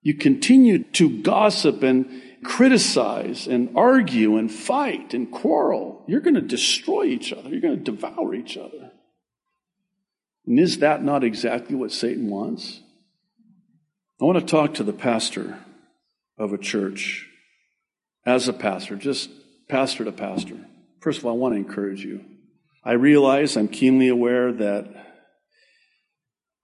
you 0.01 0.13
continue 0.13 0.83
to 0.83 1.21
gossip 1.21 1.83
and 1.83 2.21
criticize 2.43 3.47
and 3.47 3.75
argue 3.75 4.37
and 4.37 4.51
fight 4.51 5.13
and 5.13 5.29
quarrel, 5.31 6.05
you're 6.07 6.21
going 6.21 6.35
to 6.35 6.41
destroy 6.41 7.05
each 7.05 7.33
other. 7.33 7.49
You're 7.49 7.61
going 7.61 7.83
to 7.83 7.91
devour 7.91 8.33
each 8.33 8.57
other. 8.57 8.91
And 10.45 10.59
is 10.59 10.79
that 10.79 11.03
not 11.03 11.23
exactly 11.23 11.75
what 11.75 11.91
Satan 11.91 12.29
wants? 12.29 12.79
I 14.21 14.25
want 14.25 14.39
to 14.39 14.45
talk 14.45 14.75
to 14.75 14.83
the 14.83 14.93
pastor 14.93 15.59
of 16.37 16.53
a 16.53 16.57
church 16.57 17.28
as 18.25 18.47
a 18.47 18.53
pastor, 18.53 18.95
just 18.95 19.29
pastor 19.67 20.05
to 20.05 20.11
pastor. 20.11 20.57
First 21.01 21.19
of 21.19 21.25
all, 21.25 21.33
I 21.33 21.37
want 21.37 21.53
to 21.53 21.59
encourage 21.59 22.03
you. 22.03 22.25
I 22.83 22.93
realize, 22.93 23.55
I'm 23.55 23.67
keenly 23.67 24.07
aware 24.07 24.51
that 24.51 24.87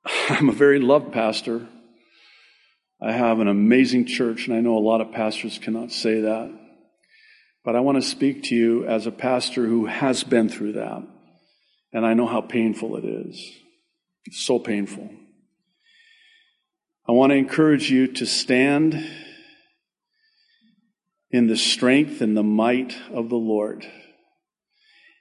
I'm 0.29 0.49
a 0.49 0.53
very 0.53 0.79
loved 0.79 1.11
pastor. 1.13 1.67
I 3.01 3.11
have 3.11 3.39
an 3.39 3.47
amazing 3.47 4.05
church, 4.05 4.47
and 4.47 4.55
I 4.55 4.61
know 4.61 4.77
a 4.77 4.79
lot 4.79 5.01
of 5.01 5.11
pastors 5.11 5.59
cannot 5.59 5.91
say 5.91 6.21
that. 6.21 6.51
But 7.63 7.75
I 7.75 7.79
want 7.79 8.01
to 8.01 8.07
speak 8.07 8.43
to 8.43 8.55
you 8.55 8.85
as 8.85 9.07
a 9.07 9.11
pastor 9.11 9.65
who 9.65 9.85
has 9.85 10.23
been 10.23 10.49
through 10.49 10.73
that. 10.73 11.03
And 11.91 12.05
I 12.05 12.13
know 12.13 12.27
how 12.27 12.41
painful 12.41 12.97
it 12.97 13.05
is. 13.05 13.51
It's 14.25 14.43
so 14.43 14.59
painful. 14.59 15.09
I 17.07 17.11
want 17.11 17.31
to 17.31 17.35
encourage 17.35 17.91
you 17.91 18.07
to 18.13 18.25
stand 18.25 18.93
in 21.35 21.47
the 21.47 21.57
strength 21.57 22.21
and 22.21 22.37
the 22.37 22.43
might 22.43 22.95
of 23.11 23.27
the 23.27 23.35
Lord. 23.35 23.85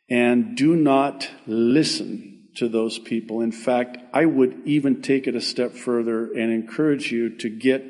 And 0.09 0.57
do 0.57 0.77
not 0.77 1.29
listen 1.45 2.51
to 2.55 2.69
those 2.69 3.01
people. 3.01 3.41
In 3.41 3.51
fact, 3.51 3.99
I 4.13 4.25
would 4.25 4.61
even 4.65 5.03
take 5.03 5.27
it 5.27 5.35
a 5.35 5.41
step 5.41 5.73
further 5.73 6.33
and 6.33 6.53
encourage 6.53 7.11
you 7.11 7.37
to 7.39 7.51
get 7.51 7.85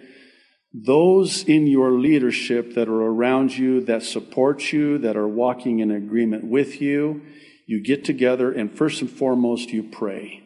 those 0.73 1.45
in 1.45 1.67
your 1.67 1.91
leadership 1.91 2.73
that 2.77 2.89
are 2.89 3.03
around 3.03 3.59
you, 3.59 3.83
that 3.83 4.03
support 4.03 4.73
you, 4.73 4.97
that 5.01 5.19
are 5.19 5.29
walking 5.29 5.81
in 5.81 5.91
agreement 5.91 6.45
with 6.45 6.81
you. 6.81 7.21
You 7.67 7.83
get 7.83 8.07
together 8.07 8.51
and 8.51 8.75
first 8.75 9.03
and 9.03 9.11
foremost, 9.11 9.69
you 9.69 9.83
pray 9.83 10.41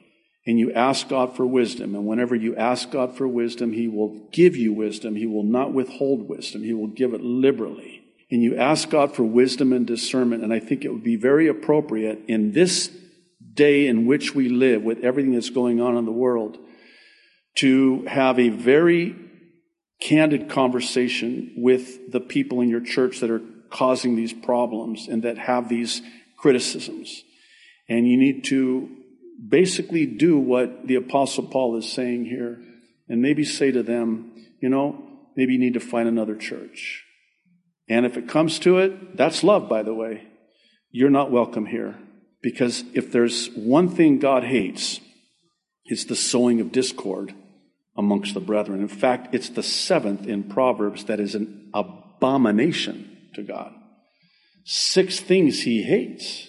and 0.46 0.58
you 0.58 0.72
ask 0.72 1.08
God 1.08 1.36
for 1.36 1.46
wisdom. 1.46 1.94
And 1.94 2.06
whenever 2.06 2.34
you 2.34 2.56
ask 2.56 2.90
God 2.90 3.16
for 3.16 3.28
wisdom, 3.28 3.72
He 3.72 3.88
will 3.88 4.28
give 4.32 4.56
you 4.56 4.72
wisdom. 4.72 5.16
He 5.16 5.26
will 5.26 5.44
not 5.44 5.72
withhold 5.72 6.28
wisdom. 6.28 6.62
He 6.62 6.72
will 6.72 6.86
give 6.88 7.12
it 7.12 7.20
liberally. 7.20 8.02
And 8.30 8.42
you 8.42 8.56
ask 8.56 8.90
God 8.90 9.14
for 9.14 9.24
wisdom 9.24 9.72
and 9.72 9.86
discernment. 9.86 10.42
And 10.42 10.52
I 10.52 10.60
think 10.60 10.84
it 10.84 10.92
would 10.92 11.04
be 11.04 11.16
very 11.16 11.48
appropriate 11.48 12.20
in 12.28 12.52
this 12.52 12.90
day 13.54 13.86
in 13.86 14.06
which 14.06 14.34
we 14.34 14.48
live 14.48 14.82
with 14.82 15.04
everything 15.04 15.32
that's 15.32 15.50
going 15.50 15.80
on 15.80 15.96
in 15.96 16.04
the 16.04 16.12
world 16.12 16.58
to 17.56 18.04
have 18.06 18.38
a 18.38 18.50
very 18.50 19.16
candid 20.00 20.48
conversation 20.48 21.54
with 21.56 22.12
the 22.12 22.20
people 22.20 22.60
in 22.60 22.68
your 22.68 22.80
church 22.80 23.20
that 23.20 23.30
are 23.30 23.42
causing 23.70 24.16
these 24.16 24.32
problems 24.32 25.08
and 25.08 25.24
that 25.24 25.38
have 25.38 25.68
these 25.68 26.02
criticisms. 26.38 27.22
And 27.88 28.06
you 28.06 28.16
need 28.16 28.44
to 28.44 28.97
basically 29.46 30.06
do 30.06 30.38
what 30.38 30.86
the 30.86 30.96
Apostle 30.96 31.44
Paul 31.44 31.76
is 31.76 31.90
saying 31.90 32.24
here 32.24 32.58
and 33.08 33.22
maybe 33.22 33.44
say 33.44 33.70
to 33.70 33.82
them, 33.82 34.32
you 34.60 34.68
know, 34.68 35.02
maybe 35.36 35.52
you 35.52 35.58
need 35.58 35.74
to 35.74 35.80
find 35.80 36.08
another 36.08 36.34
church. 36.34 37.04
And 37.88 38.04
if 38.04 38.16
it 38.16 38.28
comes 38.28 38.58
to 38.60 38.78
it, 38.78 39.16
that's 39.16 39.42
love, 39.42 39.68
by 39.68 39.82
the 39.82 39.94
way. 39.94 40.24
You're 40.90 41.10
not 41.10 41.30
welcome 41.30 41.66
here. 41.66 41.98
Because 42.42 42.84
if 42.94 43.10
there's 43.10 43.50
one 43.54 43.88
thing 43.88 44.18
God 44.18 44.44
hates, 44.44 45.00
it's 45.84 46.04
the 46.04 46.16
sowing 46.16 46.60
of 46.60 46.72
discord 46.72 47.34
amongst 47.96 48.34
the 48.34 48.40
brethren. 48.40 48.80
In 48.80 48.88
fact, 48.88 49.34
it's 49.34 49.48
the 49.48 49.62
seventh 49.62 50.26
in 50.26 50.44
Proverbs 50.44 51.04
that 51.04 51.18
is 51.18 51.34
an 51.34 51.70
abomination 51.74 53.28
to 53.34 53.42
God. 53.42 53.72
Six 54.64 55.18
things 55.18 55.62
he 55.62 55.82
hates. 55.82 56.47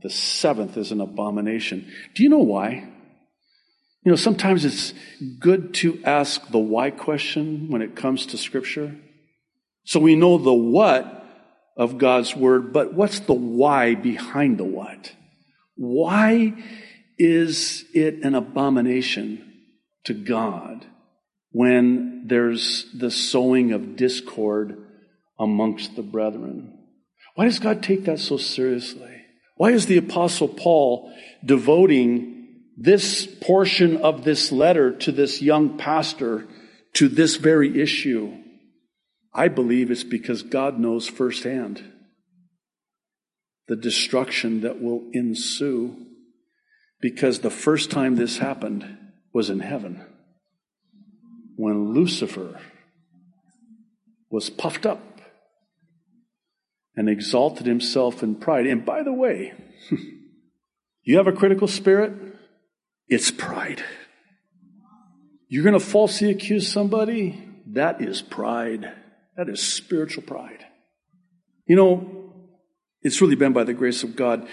The 0.00 0.10
seventh 0.10 0.76
is 0.76 0.92
an 0.92 1.00
abomination. 1.00 1.92
Do 2.14 2.22
you 2.22 2.28
know 2.28 2.38
why? 2.38 2.88
You 4.04 4.12
know, 4.12 4.16
sometimes 4.16 4.64
it's 4.64 4.94
good 5.40 5.74
to 5.74 6.00
ask 6.04 6.48
the 6.48 6.58
why 6.58 6.90
question 6.90 7.68
when 7.68 7.82
it 7.82 7.96
comes 7.96 8.26
to 8.26 8.38
Scripture. 8.38 8.96
So 9.84 9.98
we 10.00 10.14
know 10.14 10.38
the 10.38 10.54
what 10.54 11.24
of 11.76 11.98
God's 11.98 12.34
Word, 12.36 12.72
but 12.72 12.94
what's 12.94 13.20
the 13.20 13.34
why 13.34 13.94
behind 13.94 14.58
the 14.58 14.64
what? 14.64 15.12
Why 15.76 16.54
is 17.18 17.84
it 17.92 18.24
an 18.24 18.34
abomination 18.34 19.52
to 20.04 20.14
God 20.14 20.86
when 21.50 22.24
there's 22.26 22.86
the 22.94 23.10
sowing 23.10 23.72
of 23.72 23.96
discord 23.96 24.86
amongst 25.38 25.96
the 25.96 26.02
brethren? 26.02 26.78
Why 27.34 27.44
does 27.44 27.58
God 27.58 27.82
take 27.82 28.04
that 28.04 28.20
so 28.20 28.36
seriously? 28.36 29.17
Why 29.58 29.72
is 29.72 29.86
the 29.86 29.98
Apostle 29.98 30.46
Paul 30.46 31.12
devoting 31.44 32.62
this 32.76 33.26
portion 33.26 33.96
of 33.96 34.22
this 34.22 34.52
letter 34.52 34.96
to 34.98 35.10
this 35.10 35.42
young 35.42 35.76
pastor 35.76 36.46
to 36.94 37.08
this 37.08 37.34
very 37.34 37.82
issue? 37.82 38.34
I 39.34 39.48
believe 39.48 39.90
it's 39.90 40.04
because 40.04 40.44
God 40.44 40.78
knows 40.78 41.08
firsthand 41.08 41.82
the 43.66 43.74
destruction 43.74 44.60
that 44.60 44.80
will 44.80 45.10
ensue 45.12 46.06
because 47.00 47.40
the 47.40 47.50
first 47.50 47.90
time 47.90 48.14
this 48.14 48.38
happened 48.38 48.96
was 49.34 49.50
in 49.50 49.58
heaven 49.58 50.04
when 51.56 51.92
Lucifer 51.92 52.60
was 54.30 54.50
puffed 54.50 54.86
up 54.86 55.02
and 56.98 57.08
exalted 57.08 57.64
himself 57.64 58.24
in 58.24 58.34
pride. 58.34 58.66
And 58.66 58.84
by 58.84 59.04
the 59.04 59.12
way, 59.12 59.52
you 61.04 61.16
have 61.16 61.28
a 61.28 61.32
critical 61.32 61.68
spirit, 61.68 62.12
it's 63.06 63.30
pride. 63.30 63.84
You're 65.46 65.62
going 65.62 65.78
to 65.78 65.80
falsely 65.80 66.28
accuse 66.28 66.70
somebody, 66.70 67.48
that 67.68 68.02
is 68.02 68.20
pride. 68.20 68.92
That 69.36 69.48
is 69.48 69.62
spiritual 69.62 70.24
pride. 70.24 70.66
You 71.66 71.76
know, 71.76 72.34
it's 73.02 73.20
really 73.20 73.36
been 73.36 73.52
by 73.52 73.62
the 73.62 73.74
grace 73.74 74.02
of 74.02 74.16
God. 74.16 74.48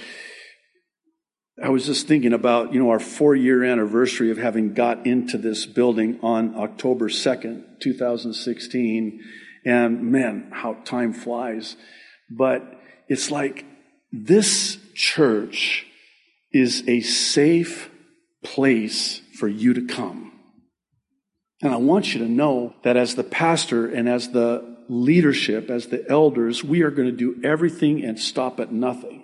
I 1.61 1.69
was 1.69 1.87
just 1.87 2.07
thinking 2.07 2.33
about, 2.33 2.73
you 2.73 2.79
know, 2.79 2.91
our 2.91 2.99
four 2.99 3.35
year 3.35 3.63
anniversary 3.63 4.29
of 4.29 4.37
having 4.37 4.75
got 4.75 5.07
into 5.07 5.39
this 5.39 5.65
building 5.65 6.19
on 6.21 6.55
October 6.55 7.09
2nd, 7.09 7.79
2016. 7.81 9.19
And 9.65 10.11
man, 10.11 10.51
how 10.53 10.75
time 10.85 11.11
flies. 11.11 11.75
But 12.29 12.79
it's 13.07 13.31
like 13.31 13.65
this 14.11 14.77
church 14.93 15.85
is 16.51 16.87
a 16.87 17.01
safe 17.01 17.89
place 18.43 19.21
for 19.37 19.47
you 19.47 19.73
to 19.73 19.85
come. 19.85 20.31
And 21.61 21.73
I 21.73 21.77
want 21.77 22.13
you 22.13 22.19
to 22.19 22.29
know 22.29 22.75
that 22.83 22.97
as 22.97 23.15
the 23.15 23.23
pastor 23.23 23.87
and 23.87 24.07
as 24.07 24.29
the 24.29 24.77
leadership, 24.87 25.69
as 25.69 25.87
the 25.87 26.07
elders, 26.09 26.63
we 26.63 26.81
are 26.81 26.91
going 26.91 27.09
to 27.09 27.15
do 27.15 27.41
everything 27.43 28.03
and 28.03 28.19
stop 28.19 28.59
at 28.59 28.71
nothing 28.71 29.23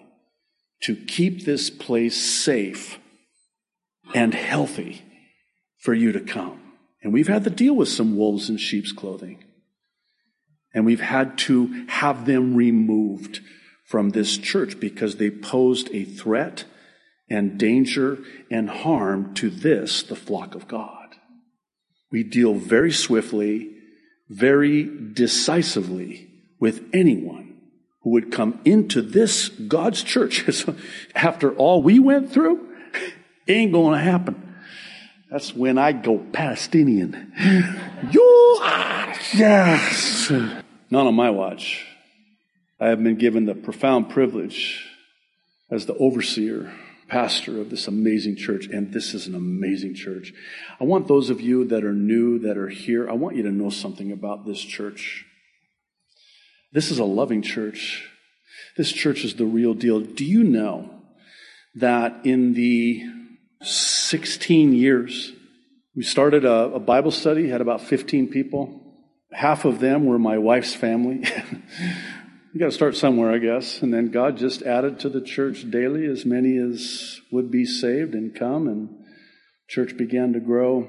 to 0.83 0.95
keep 0.95 1.45
this 1.45 1.69
place 1.69 2.15
safe 2.15 2.99
and 4.13 4.33
healthy 4.33 5.03
for 5.79 5.93
you 5.93 6.11
to 6.11 6.19
come. 6.19 6.59
And 7.03 7.13
we've 7.13 7.27
had 7.27 7.43
to 7.43 7.49
deal 7.49 7.75
with 7.75 7.89
some 7.89 8.17
wolves 8.17 8.49
in 8.49 8.57
sheep's 8.57 8.91
clothing. 8.91 9.43
And 10.73 10.85
we've 10.85 11.01
had 11.01 11.37
to 11.39 11.85
have 11.87 12.25
them 12.25 12.55
removed 12.55 13.41
from 13.85 14.09
this 14.11 14.37
church 14.37 14.79
because 14.79 15.17
they 15.17 15.29
posed 15.29 15.89
a 15.91 16.05
threat 16.05 16.63
and 17.29 17.57
danger 17.57 18.19
and 18.49 18.69
harm 18.69 19.33
to 19.35 19.49
this, 19.49 20.03
the 20.03 20.15
flock 20.15 20.55
of 20.55 20.67
God. 20.67 21.15
We 22.11 22.23
deal 22.23 22.53
very 22.53 22.91
swiftly, 22.91 23.71
very 24.29 24.89
decisively 25.13 26.29
with 26.59 26.83
anyone 26.93 27.57
who 28.01 28.11
would 28.11 28.31
come 28.31 28.59
into 28.65 29.01
this 29.01 29.49
God's 29.49 30.03
church. 30.03 30.45
After 31.15 31.53
all 31.55 31.81
we 31.81 31.99
went 31.99 32.31
through, 32.31 32.67
ain't 33.47 33.71
going 33.71 33.97
to 33.97 34.03
happen. 34.03 34.55
That's 35.29 35.55
when 35.55 35.77
I 35.77 35.93
go 35.93 36.17
Palestinian. 36.17 37.31
you 38.11 38.59
are, 38.61 39.15
yes. 39.33 40.29
Not 40.91 41.07
on 41.07 41.15
my 41.15 41.31
watch. 41.31 41.85
I 42.79 42.89
have 42.89 43.03
been 43.03 43.15
given 43.15 43.45
the 43.45 43.55
profound 43.55 44.09
privilege 44.09 44.87
as 45.71 45.87
the 45.87 45.95
overseer, 45.95 46.71
pastor 47.07 47.59
of 47.59 47.69
this 47.69 47.87
amazing 47.87 48.35
church, 48.35 48.67
and 48.67 48.93
this 48.93 49.13
is 49.13 49.25
an 49.25 49.33
amazing 49.33 49.95
church. 49.95 50.33
I 50.79 50.83
want 50.83 51.07
those 51.07 51.29
of 51.29 51.41
you 51.41 51.65
that 51.65 51.83
are 51.83 51.93
new, 51.93 52.39
that 52.39 52.57
are 52.57 52.69
here, 52.69 53.09
I 53.09 53.13
want 53.13 53.35
you 53.35 53.43
to 53.43 53.51
know 53.51 53.69
something 53.69 54.11
about 54.11 54.45
this 54.45 54.61
church. 54.61 55.25
This 56.71 56.91
is 56.91 56.99
a 56.99 57.05
loving 57.05 57.41
church. 57.41 58.07
This 58.77 58.91
church 58.91 59.25
is 59.25 59.35
the 59.35 59.45
real 59.45 59.73
deal. 59.73 59.99
Do 59.99 60.23
you 60.23 60.43
know 60.43 61.01
that 61.75 62.25
in 62.25 62.53
the 62.53 63.03
16 63.61 64.73
years. 64.73 65.33
We 65.95 66.03
started 66.03 66.45
a, 66.45 66.73
a, 66.73 66.79
Bible 66.79 67.11
study, 67.11 67.49
had 67.49 67.61
about 67.61 67.81
15 67.81 68.29
people. 68.29 68.80
Half 69.31 69.65
of 69.65 69.79
them 69.79 70.05
were 70.05 70.19
my 70.19 70.37
wife's 70.37 70.73
family. 70.73 71.23
you 72.53 72.59
got 72.59 72.65
to 72.67 72.71
start 72.71 72.95
somewhere, 72.95 73.31
I 73.31 73.37
guess. 73.37 73.81
And 73.81 73.93
then 73.93 74.11
God 74.11 74.37
just 74.37 74.61
added 74.61 74.99
to 74.99 75.09
the 75.09 75.21
church 75.21 75.69
daily 75.69 76.05
as 76.05 76.25
many 76.25 76.57
as 76.57 77.21
would 77.31 77.49
be 77.49 77.65
saved 77.65 78.13
and 78.13 78.35
come, 78.35 78.67
and 78.67 78.89
church 79.67 79.95
began 79.97 80.33
to 80.33 80.39
grow. 80.39 80.87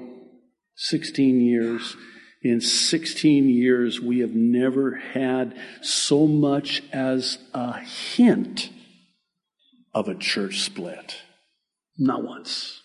16 0.75 1.39
years. 1.39 1.95
In 2.41 2.59
16 2.59 3.47
years, 3.47 4.01
we 4.01 4.19
have 4.19 4.33
never 4.33 4.95
had 4.95 5.55
so 5.81 6.27
much 6.27 6.83
as 6.91 7.37
a 7.53 7.79
hint 7.79 8.69
of 9.93 10.09
a 10.09 10.15
church 10.15 10.59
split. 10.59 11.21
Not 11.97 12.23
once. 12.23 12.81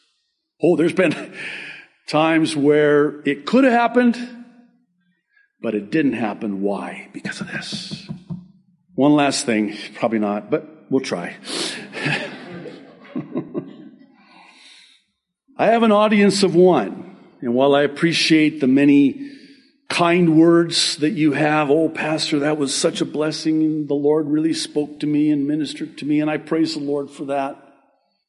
Oh, 0.63 0.77
there's 0.77 0.93
been 0.93 1.35
times 2.09 2.55
where 2.55 3.21
it 3.29 3.47
could 3.47 3.65
have 3.65 3.73
happened, 3.73 4.38
but 5.61 5.75
it 5.75 5.91
didn't 5.91 6.15
happen. 6.15 6.63
Why? 6.63 7.09
Because 7.13 7.41
of 7.41 7.49
this. 7.49 8.09
One 8.95 9.13
last 9.15 9.47
thing, 9.47 9.77
probably 9.95 10.19
not, 10.19 10.51
but 10.51 10.87
we'll 10.91 11.01
try. 11.01 11.37
I 15.57 15.67
have 15.67 15.83
an 15.83 15.93
audience 15.93 16.43
of 16.43 16.55
one, 16.55 17.17
and 17.41 17.55
while 17.55 17.75
I 17.75 17.83
appreciate 17.83 18.61
the 18.61 18.67
many 18.67 19.33
kind 19.89 20.39
words 20.39 20.97
that 20.99 21.11
you 21.11 21.33
have, 21.33 21.71
oh, 21.71 21.89
Pastor, 21.89 22.41
that 22.41 22.59
was 22.59 22.75
such 22.75 23.01
a 23.01 23.05
blessing, 23.05 23.87
the 23.87 23.95
Lord 23.95 24.29
really 24.29 24.53
spoke 24.53 25.01
to 25.01 25.07
me 25.07 25.31
and 25.31 25.47
ministered 25.47 25.97
to 25.99 26.05
me, 26.05 26.21
and 26.21 26.31
I 26.31 26.37
praise 26.37 26.75
the 26.75 26.81
Lord 26.81 27.11
for 27.11 27.25
that. 27.27 27.57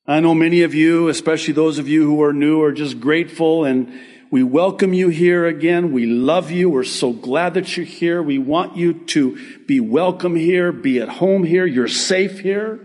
I 0.07 0.21
know 0.21 0.33
many 0.33 0.63
of 0.63 0.73
you, 0.73 1.07
especially 1.07 1.53
those 1.53 1.77
of 1.77 1.87
you 1.87 2.03
who 2.03 2.23
are 2.23 2.33
new, 2.33 2.61
are 2.63 2.71
just 2.71 2.99
grateful 2.99 3.65
and 3.65 3.93
we 4.31 4.43
welcome 4.43 4.93
you 4.93 5.09
here 5.09 5.45
again. 5.47 5.91
We 5.91 6.05
love 6.05 6.51
you. 6.51 6.69
We're 6.69 6.83
so 6.83 7.13
glad 7.13 7.55
that 7.55 7.75
you're 7.75 7.85
here. 7.85 8.21
We 8.21 8.37
want 8.37 8.77
you 8.77 8.93
to 8.93 9.65
be 9.65 9.79
welcome 9.79 10.35
here, 10.35 10.71
be 10.71 10.99
at 10.99 11.09
home 11.09 11.43
here. 11.43 11.65
You're 11.65 11.87
safe 11.87 12.39
here. 12.39 12.79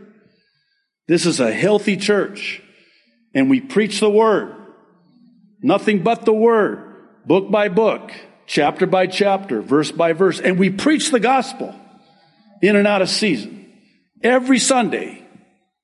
This 1.06 1.26
is 1.26 1.40
a 1.40 1.52
healthy 1.52 1.96
church 1.96 2.62
and 3.34 3.50
we 3.50 3.60
preach 3.60 4.00
the 4.00 4.10
word. 4.10 4.54
Nothing 5.60 6.02
but 6.02 6.24
the 6.24 6.32
word, 6.32 6.78
book 7.26 7.50
by 7.50 7.68
book, 7.68 8.12
chapter 8.46 8.86
by 8.86 9.06
chapter, 9.06 9.60
verse 9.60 9.90
by 9.90 10.12
verse. 10.12 10.40
And 10.40 10.58
we 10.58 10.70
preach 10.70 11.10
the 11.10 11.20
gospel 11.20 11.74
in 12.62 12.76
and 12.76 12.86
out 12.86 13.02
of 13.02 13.08
season 13.08 13.64
every 14.24 14.58
Sunday 14.58 15.20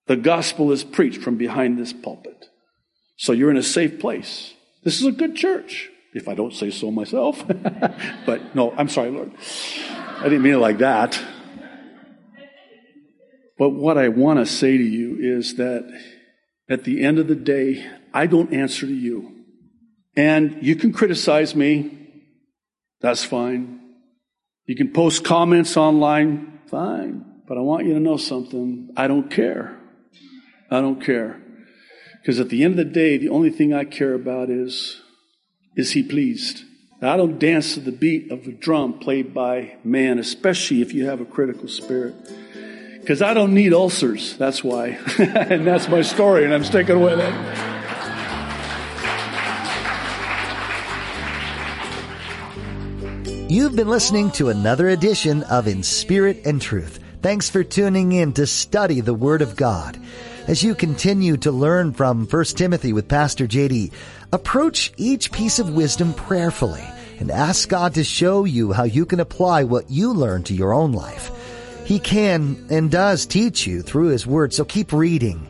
the 0.06 0.16
gospel 0.16 0.72
is 0.72 0.82
preached 0.82 1.22
from 1.22 1.36
behind 1.36 1.78
this 1.78 1.92
pulpit. 1.92 2.46
So 3.16 3.32
you're 3.32 3.50
in 3.50 3.56
a 3.56 3.62
safe 3.62 4.00
place. 4.00 4.54
This 4.82 5.00
is 5.00 5.06
a 5.06 5.12
good 5.12 5.36
church, 5.36 5.90
if 6.14 6.28
I 6.28 6.34
don't 6.34 6.54
say 6.54 6.70
so 6.70 6.90
myself. 6.90 7.44
but 8.26 8.54
no, 8.54 8.72
I'm 8.76 8.88
sorry, 8.88 9.10
Lord. 9.10 9.32
I 10.18 10.24
didn't 10.24 10.42
mean 10.42 10.54
it 10.54 10.58
like 10.58 10.78
that. 10.78 11.20
But 13.58 13.70
what 13.70 13.98
I 13.98 14.08
want 14.08 14.38
to 14.38 14.46
say 14.46 14.78
to 14.78 14.82
you 14.82 15.18
is 15.20 15.56
that 15.56 15.86
at 16.68 16.84
the 16.84 17.04
end 17.04 17.18
of 17.18 17.28
the 17.28 17.34
day, 17.34 17.84
I 18.14 18.26
don't 18.26 18.54
answer 18.54 18.86
to 18.86 18.94
you. 18.94 19.44
And 20.16 20.58
you 20.62 20.76
can 20.76 20.92
criticize 20.92 21.54
me. 21.54 21.96
That's 23.00 23.24
fine. 23.24 23.80
You 24.66 24.76
can 24.76 24.92
post 24.92 25.24
comments 25.24 25.76
online. 25.76 26.60
Fine. 26.68 27.42
But 27.46 27.58
I 27.58 27.60
want 27.60 27.86
you 27.86 27.94
to 27.94 28.00
know 28.00 28.16
something. 28.16 28.90
I 28.96 29.08
don't 29.08 29.30
care. 29.30 29.78
I 30.70 30.80
don't 30.80 31.04
care. 31.04 31.42
Because 32.20 32.38
at 32.38 32.50
the 32.50 32.64
end 32.64 32.78
of 32.78 32.86
the 32.86 32.92
day, 32.92 33.16
the 33.16 33.30
only 33.30 33.50
thing 33.50 33.72
I 33.72 33.84
care 33.84 34.14
about 34.14 34.50
is, 34.50 35.00
is 35.76 35.92
he 35.92 36.02
pleased? 36.02 36.64
I 37.02 37.16
don't 37.16 37.38
dance 37.38 37.74
to 37.74 37.80
the 37.80 37.92
beat 37.92 38.30
of 38.30 38.46
a 38.46 38.52
drum 38.52 38.98
played 38.98 39.32
by 39.32 39.76
man, 39.82 40.18
especially 40.18 40.82
if 40.82 40.92
you 40.92 41.06
have 41.06 41.22
a 41.22 41.24
critical 41.24 41.66
spirit. 41.66 42.14
Because 43.00 43.22
I 43.22 43.32
don't 43.32 43.54
need 43.54 43.72
ulcers. 43.72 44.36
That's 44.36 44.62
why. 44.62 44.98
and 45.18 45.66
that's 45.66 45.88
my 45.88 46.02
story, 46.02 46.44
and 46.44 46.52
I'm 46.52 46.64
sticking 46.64 47.00
with 47.00 47.18
it. 47.18 47.70
You've 53.50 53.74
been 53.74 53.88
listening 53.88 54.30
to 54.32 54.50
another 54.50 54.90
edition 54.90 55.42
of 55.44 55.66
In 55.66 55.82
Spirit 55.82 56.42
and 56.44 56.60
Truth. 56.60 57.00
Thanks 57.22 57.48
for 57.48 57.64
tuning 57.64 58.12
in 58.12 58.34
to 58.34 58.46
study 58.46 59.00
the 59.00 59.14
Word 59.14 59.40
of 59.40 59.56
God. 59.56 59.98
As 60.50 60.64
you 60.64 60.74
continue 60.74 61.36
to 61.36 61.52
learn 61.52 61.92
from 61.92 62.26
1 62.26 62.44
Timothy 62.56 62.92
with 62.92 63.06
Pastor 63.06 63.46
JD, 63.46 63.92
approach 64.32 64.92
each 64.96 65.30
piece 65.30 65.60
of 65.60 65.76
wisdom 65.76 66.12
prayerfully 66.12 66.82
and 67.20 67.30
ask 67.30 67.68
God 67.68 67.94
to 67.94 68.02
show 68.02 68.44
you 68.44 68.72
how 68.72 68.82
you 68.82 69.06
can 69.06 69.20
apply 69.20 69.62
what 69.62 69.88
you 69.88 70.12
learn 70.12 70.42
to 70.42 70.52
your 70.52 70.72
own 70.72 70.90
life. 70.90 71.30
He 71.84 72.00
can 72.00 72.66
and 72.68 72.90
does 72.90 73.26
teach 73.26 73.64
you 73.64 73.80
through 73.80 74.08
His 74.08 74.26
Word, 74.26 74.52
so 74.52 74.64
keep 74.64 74.92
reading. 74.92 75.46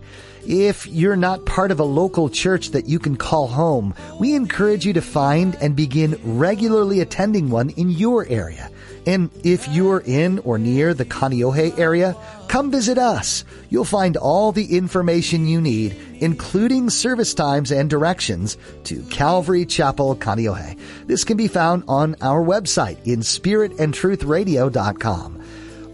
If 0.46 0.86
you're 0.86 1.16
not 1.16 1.46
part 1.46 1.70
of 1.70 1.80
a 1.80 1.84
local 1.84 2.28
church 2.28 2.72
that 2.72 2.86
you 2.86 2.98
can 2.98 3.16
call 3.16 3.46
home, 3.46 3.94
we 4.18 4.34
encourage 4.34 4.84
you 4.84 4.92
to 4.92 5.00
find 5.00 5.54
and 5.62 5.74
begin 5.74 6.20
regularly 6.22 7.00
attending 7.00 7.48
one 7.48 7.70
in 7.70 7.88
your 7.88 8.26
area. 8.26 8.70
And 9.06 9.30
if 9.44 9.66
you're 9.68 10.02
in 10.04 10.40
or 10.40 10.58
near 10.58 10.92
the 10.92 11.06
Kaneohe 11.06 11.78
area, 11.78 12.16
come 12.50 12.70
visit 12.72 12.98
us. 12.98 13.44
You'll 13.68 13.84
find 13.84 14.16
all 14.16 14.50
the 14.50 14.76
information 14.76 15.46
you 15.46 15.60
need, 15.60 15.94
including 16.18 16.90
service 16.90 17.32
times 17.32 17.70
and 17.70 17.88
directions 17.88 18.56
to 18.84 19.04
Calvary 19.04 19.64
Chapel 19.64 20.16
Kaneohe. 20.16 20.76
This 21.06 21.22
can 21.22 21.36
be 21.36 21.46
found 21.46 21.84
on 21.86 22.16
our 22.20 22.44
website 22.44 22.98
in 23.06 23.20
spiritandtruthradio.com. 23.20 25.34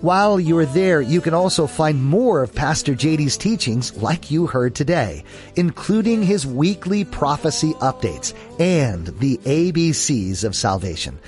While 0.01 0.41
you're 0.41 0.65
there, 0.65 1.03
you 1.03 1.21
can 1.21 1.35
also 1.35 1.67
find 1.67 2.03
more 2.03 2.43
of 2.43 2.55
Pastor 2.55 2.95
JD's 2.95 3.37
teachings 3.37 3.95
like 3.99 4.31
you 4.31 4.47
heard 4.47 4.75
today, 4.75 5.25
including 5.57 6.23
his 6.23 6.47
weekly 6.47 7.05
prophecy 7.05 7.75
updates 7.75 8.33
and 8.59 9.09
the 9.19 9.37
ABCs 9.45 10.43
of 10.43 10.57
salvation. 10.57 11.19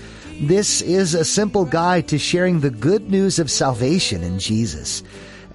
This 0.40 0.83
is 0.83 1.14
a 1.14 1.24
simple 1.24 1.64
guide 1.64 2.07
to 2.09 2.18
sharing 2.18 2.61
the 2.61 2.70
good 2.70 3.11
news 3.11 3.38
of 3.40 3.51
salvation 3.51 4.22
in 4.22 4.38
Jesus. 4.38 5.03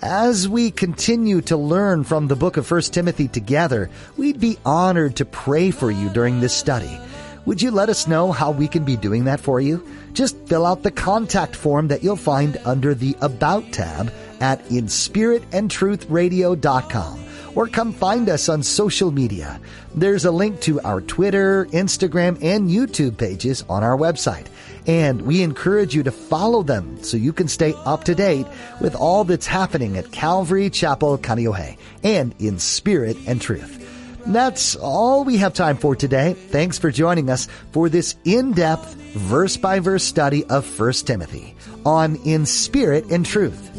As 0.01 0.49
we 0.49 0.71
continue 0.71 1.39
to 1.43 1.55
learn 1.55 2.03
from 2.03 2.27
the 2.27 2.35
book 2.35 2.57
of 2.57 2.69
1 2.69 2.81
Timothy 2.81 3.29
together, 3.29 3.89
we'd 4.17 4.41
be 4.41 4.57
honored 4.65 5.15
to 5.15 5.25
pray 5.25 5.71
for 5.71 5.89
you 5.89 6.09
during 6.09 6.41
this 6.41 6.53
study. 6.53 6.99
Would 7.45 7.61
you 7.61 7.71
let 7.71 7.87
us 7.87 8.09
know 8.09 8.33
how 8.33 8.51
we 8.51 8.67
can 8.67 8.83
be 8.83 8.97
doing 8.97 9.23
that 9.23 9.39
for 9.39 9.61
you? 9.61 9.87
Just 10.11 10.35
fill 10.47 10.65
out 10.65 10.83
the 10.83 10.91
contact 10.91 11.55
form 11.55 11.87
that 11.87 12.03
you'll 12.03 12.17
find 12.17 12.57
under 12.65 12.93
the 12.93 13.15
About 13.21 13.71
tab 13.71 14.11
at 14.41 14.65
inspiritandtruthradio.com 14.65 17.22
or 17.55 17.67
come 17.67 17.93
find 17.93 18.29
us 18.29 18.49
on 18.49 18.63
social 18.63 19.11
media. 19.11 19.59
There's 19.95 20.25
a 20.25 20.31
link 20.31 20.59
to 20.61 20.81
our 20.81 21.01
Twitter, 21.01 21.65
Instagram, 21.67 22.43
and 22.43 22.69
YouTube 22.69 23.17
pages 23.17 23.63
on 23.69 23.83
our 23.83 23.97
website. 23.97 24.47
And 24.85 25.21
we 25.21 25.41
encourage 25.41 25.95
you 25.95 26.03
to 26.03 26.11
follow 26.11 26.63
them 26.63 27.01
so 27.03 27.15
you 27.15 27.31
can 27.31 27.47
stay 27.47 27.73
up 27.85 28.03
to 28.05 28.15
date 28.15 28.47
with 28.81 28.95
all 28.95 29.23
that's 29.23 29.47
happening 29.47 29.97
at 29.97 30.11
Calvary 30.11 30.69
Chapel, 30.69 31.17
Kaneohe 31.17 31.77
and 32.03 32.35
in 32.39 32.59
spirit 32.59 33.17
and 33.25 33.41
truth. 33.41 33.79
That's 34.25 34.75
all 34.75 35.23
we 35.25 35.37
have 35.37 35.53
time 35.53 35.77
for 35.77 35.95
today. 35.95 36.33
Thanks 36.33 36.79
for 36.79 36.91
joining 36.91 37.29
us 37.29 37.47
for 37.71 37.89
this 37.89 38.15
in-depth, 38.23 38.93
verse 38.93 39.57
by 39.57 39.79
verse 39.79 40.03
study 40.03 40.45
of 40.45 40.79
1 40.79 40.93
Timothy 41.05 41.55
on 41.85 42.15
In 42.25 42.45
Spirit 42.45 43.05
and 43.11 43.25
Truth. 43.25 43.72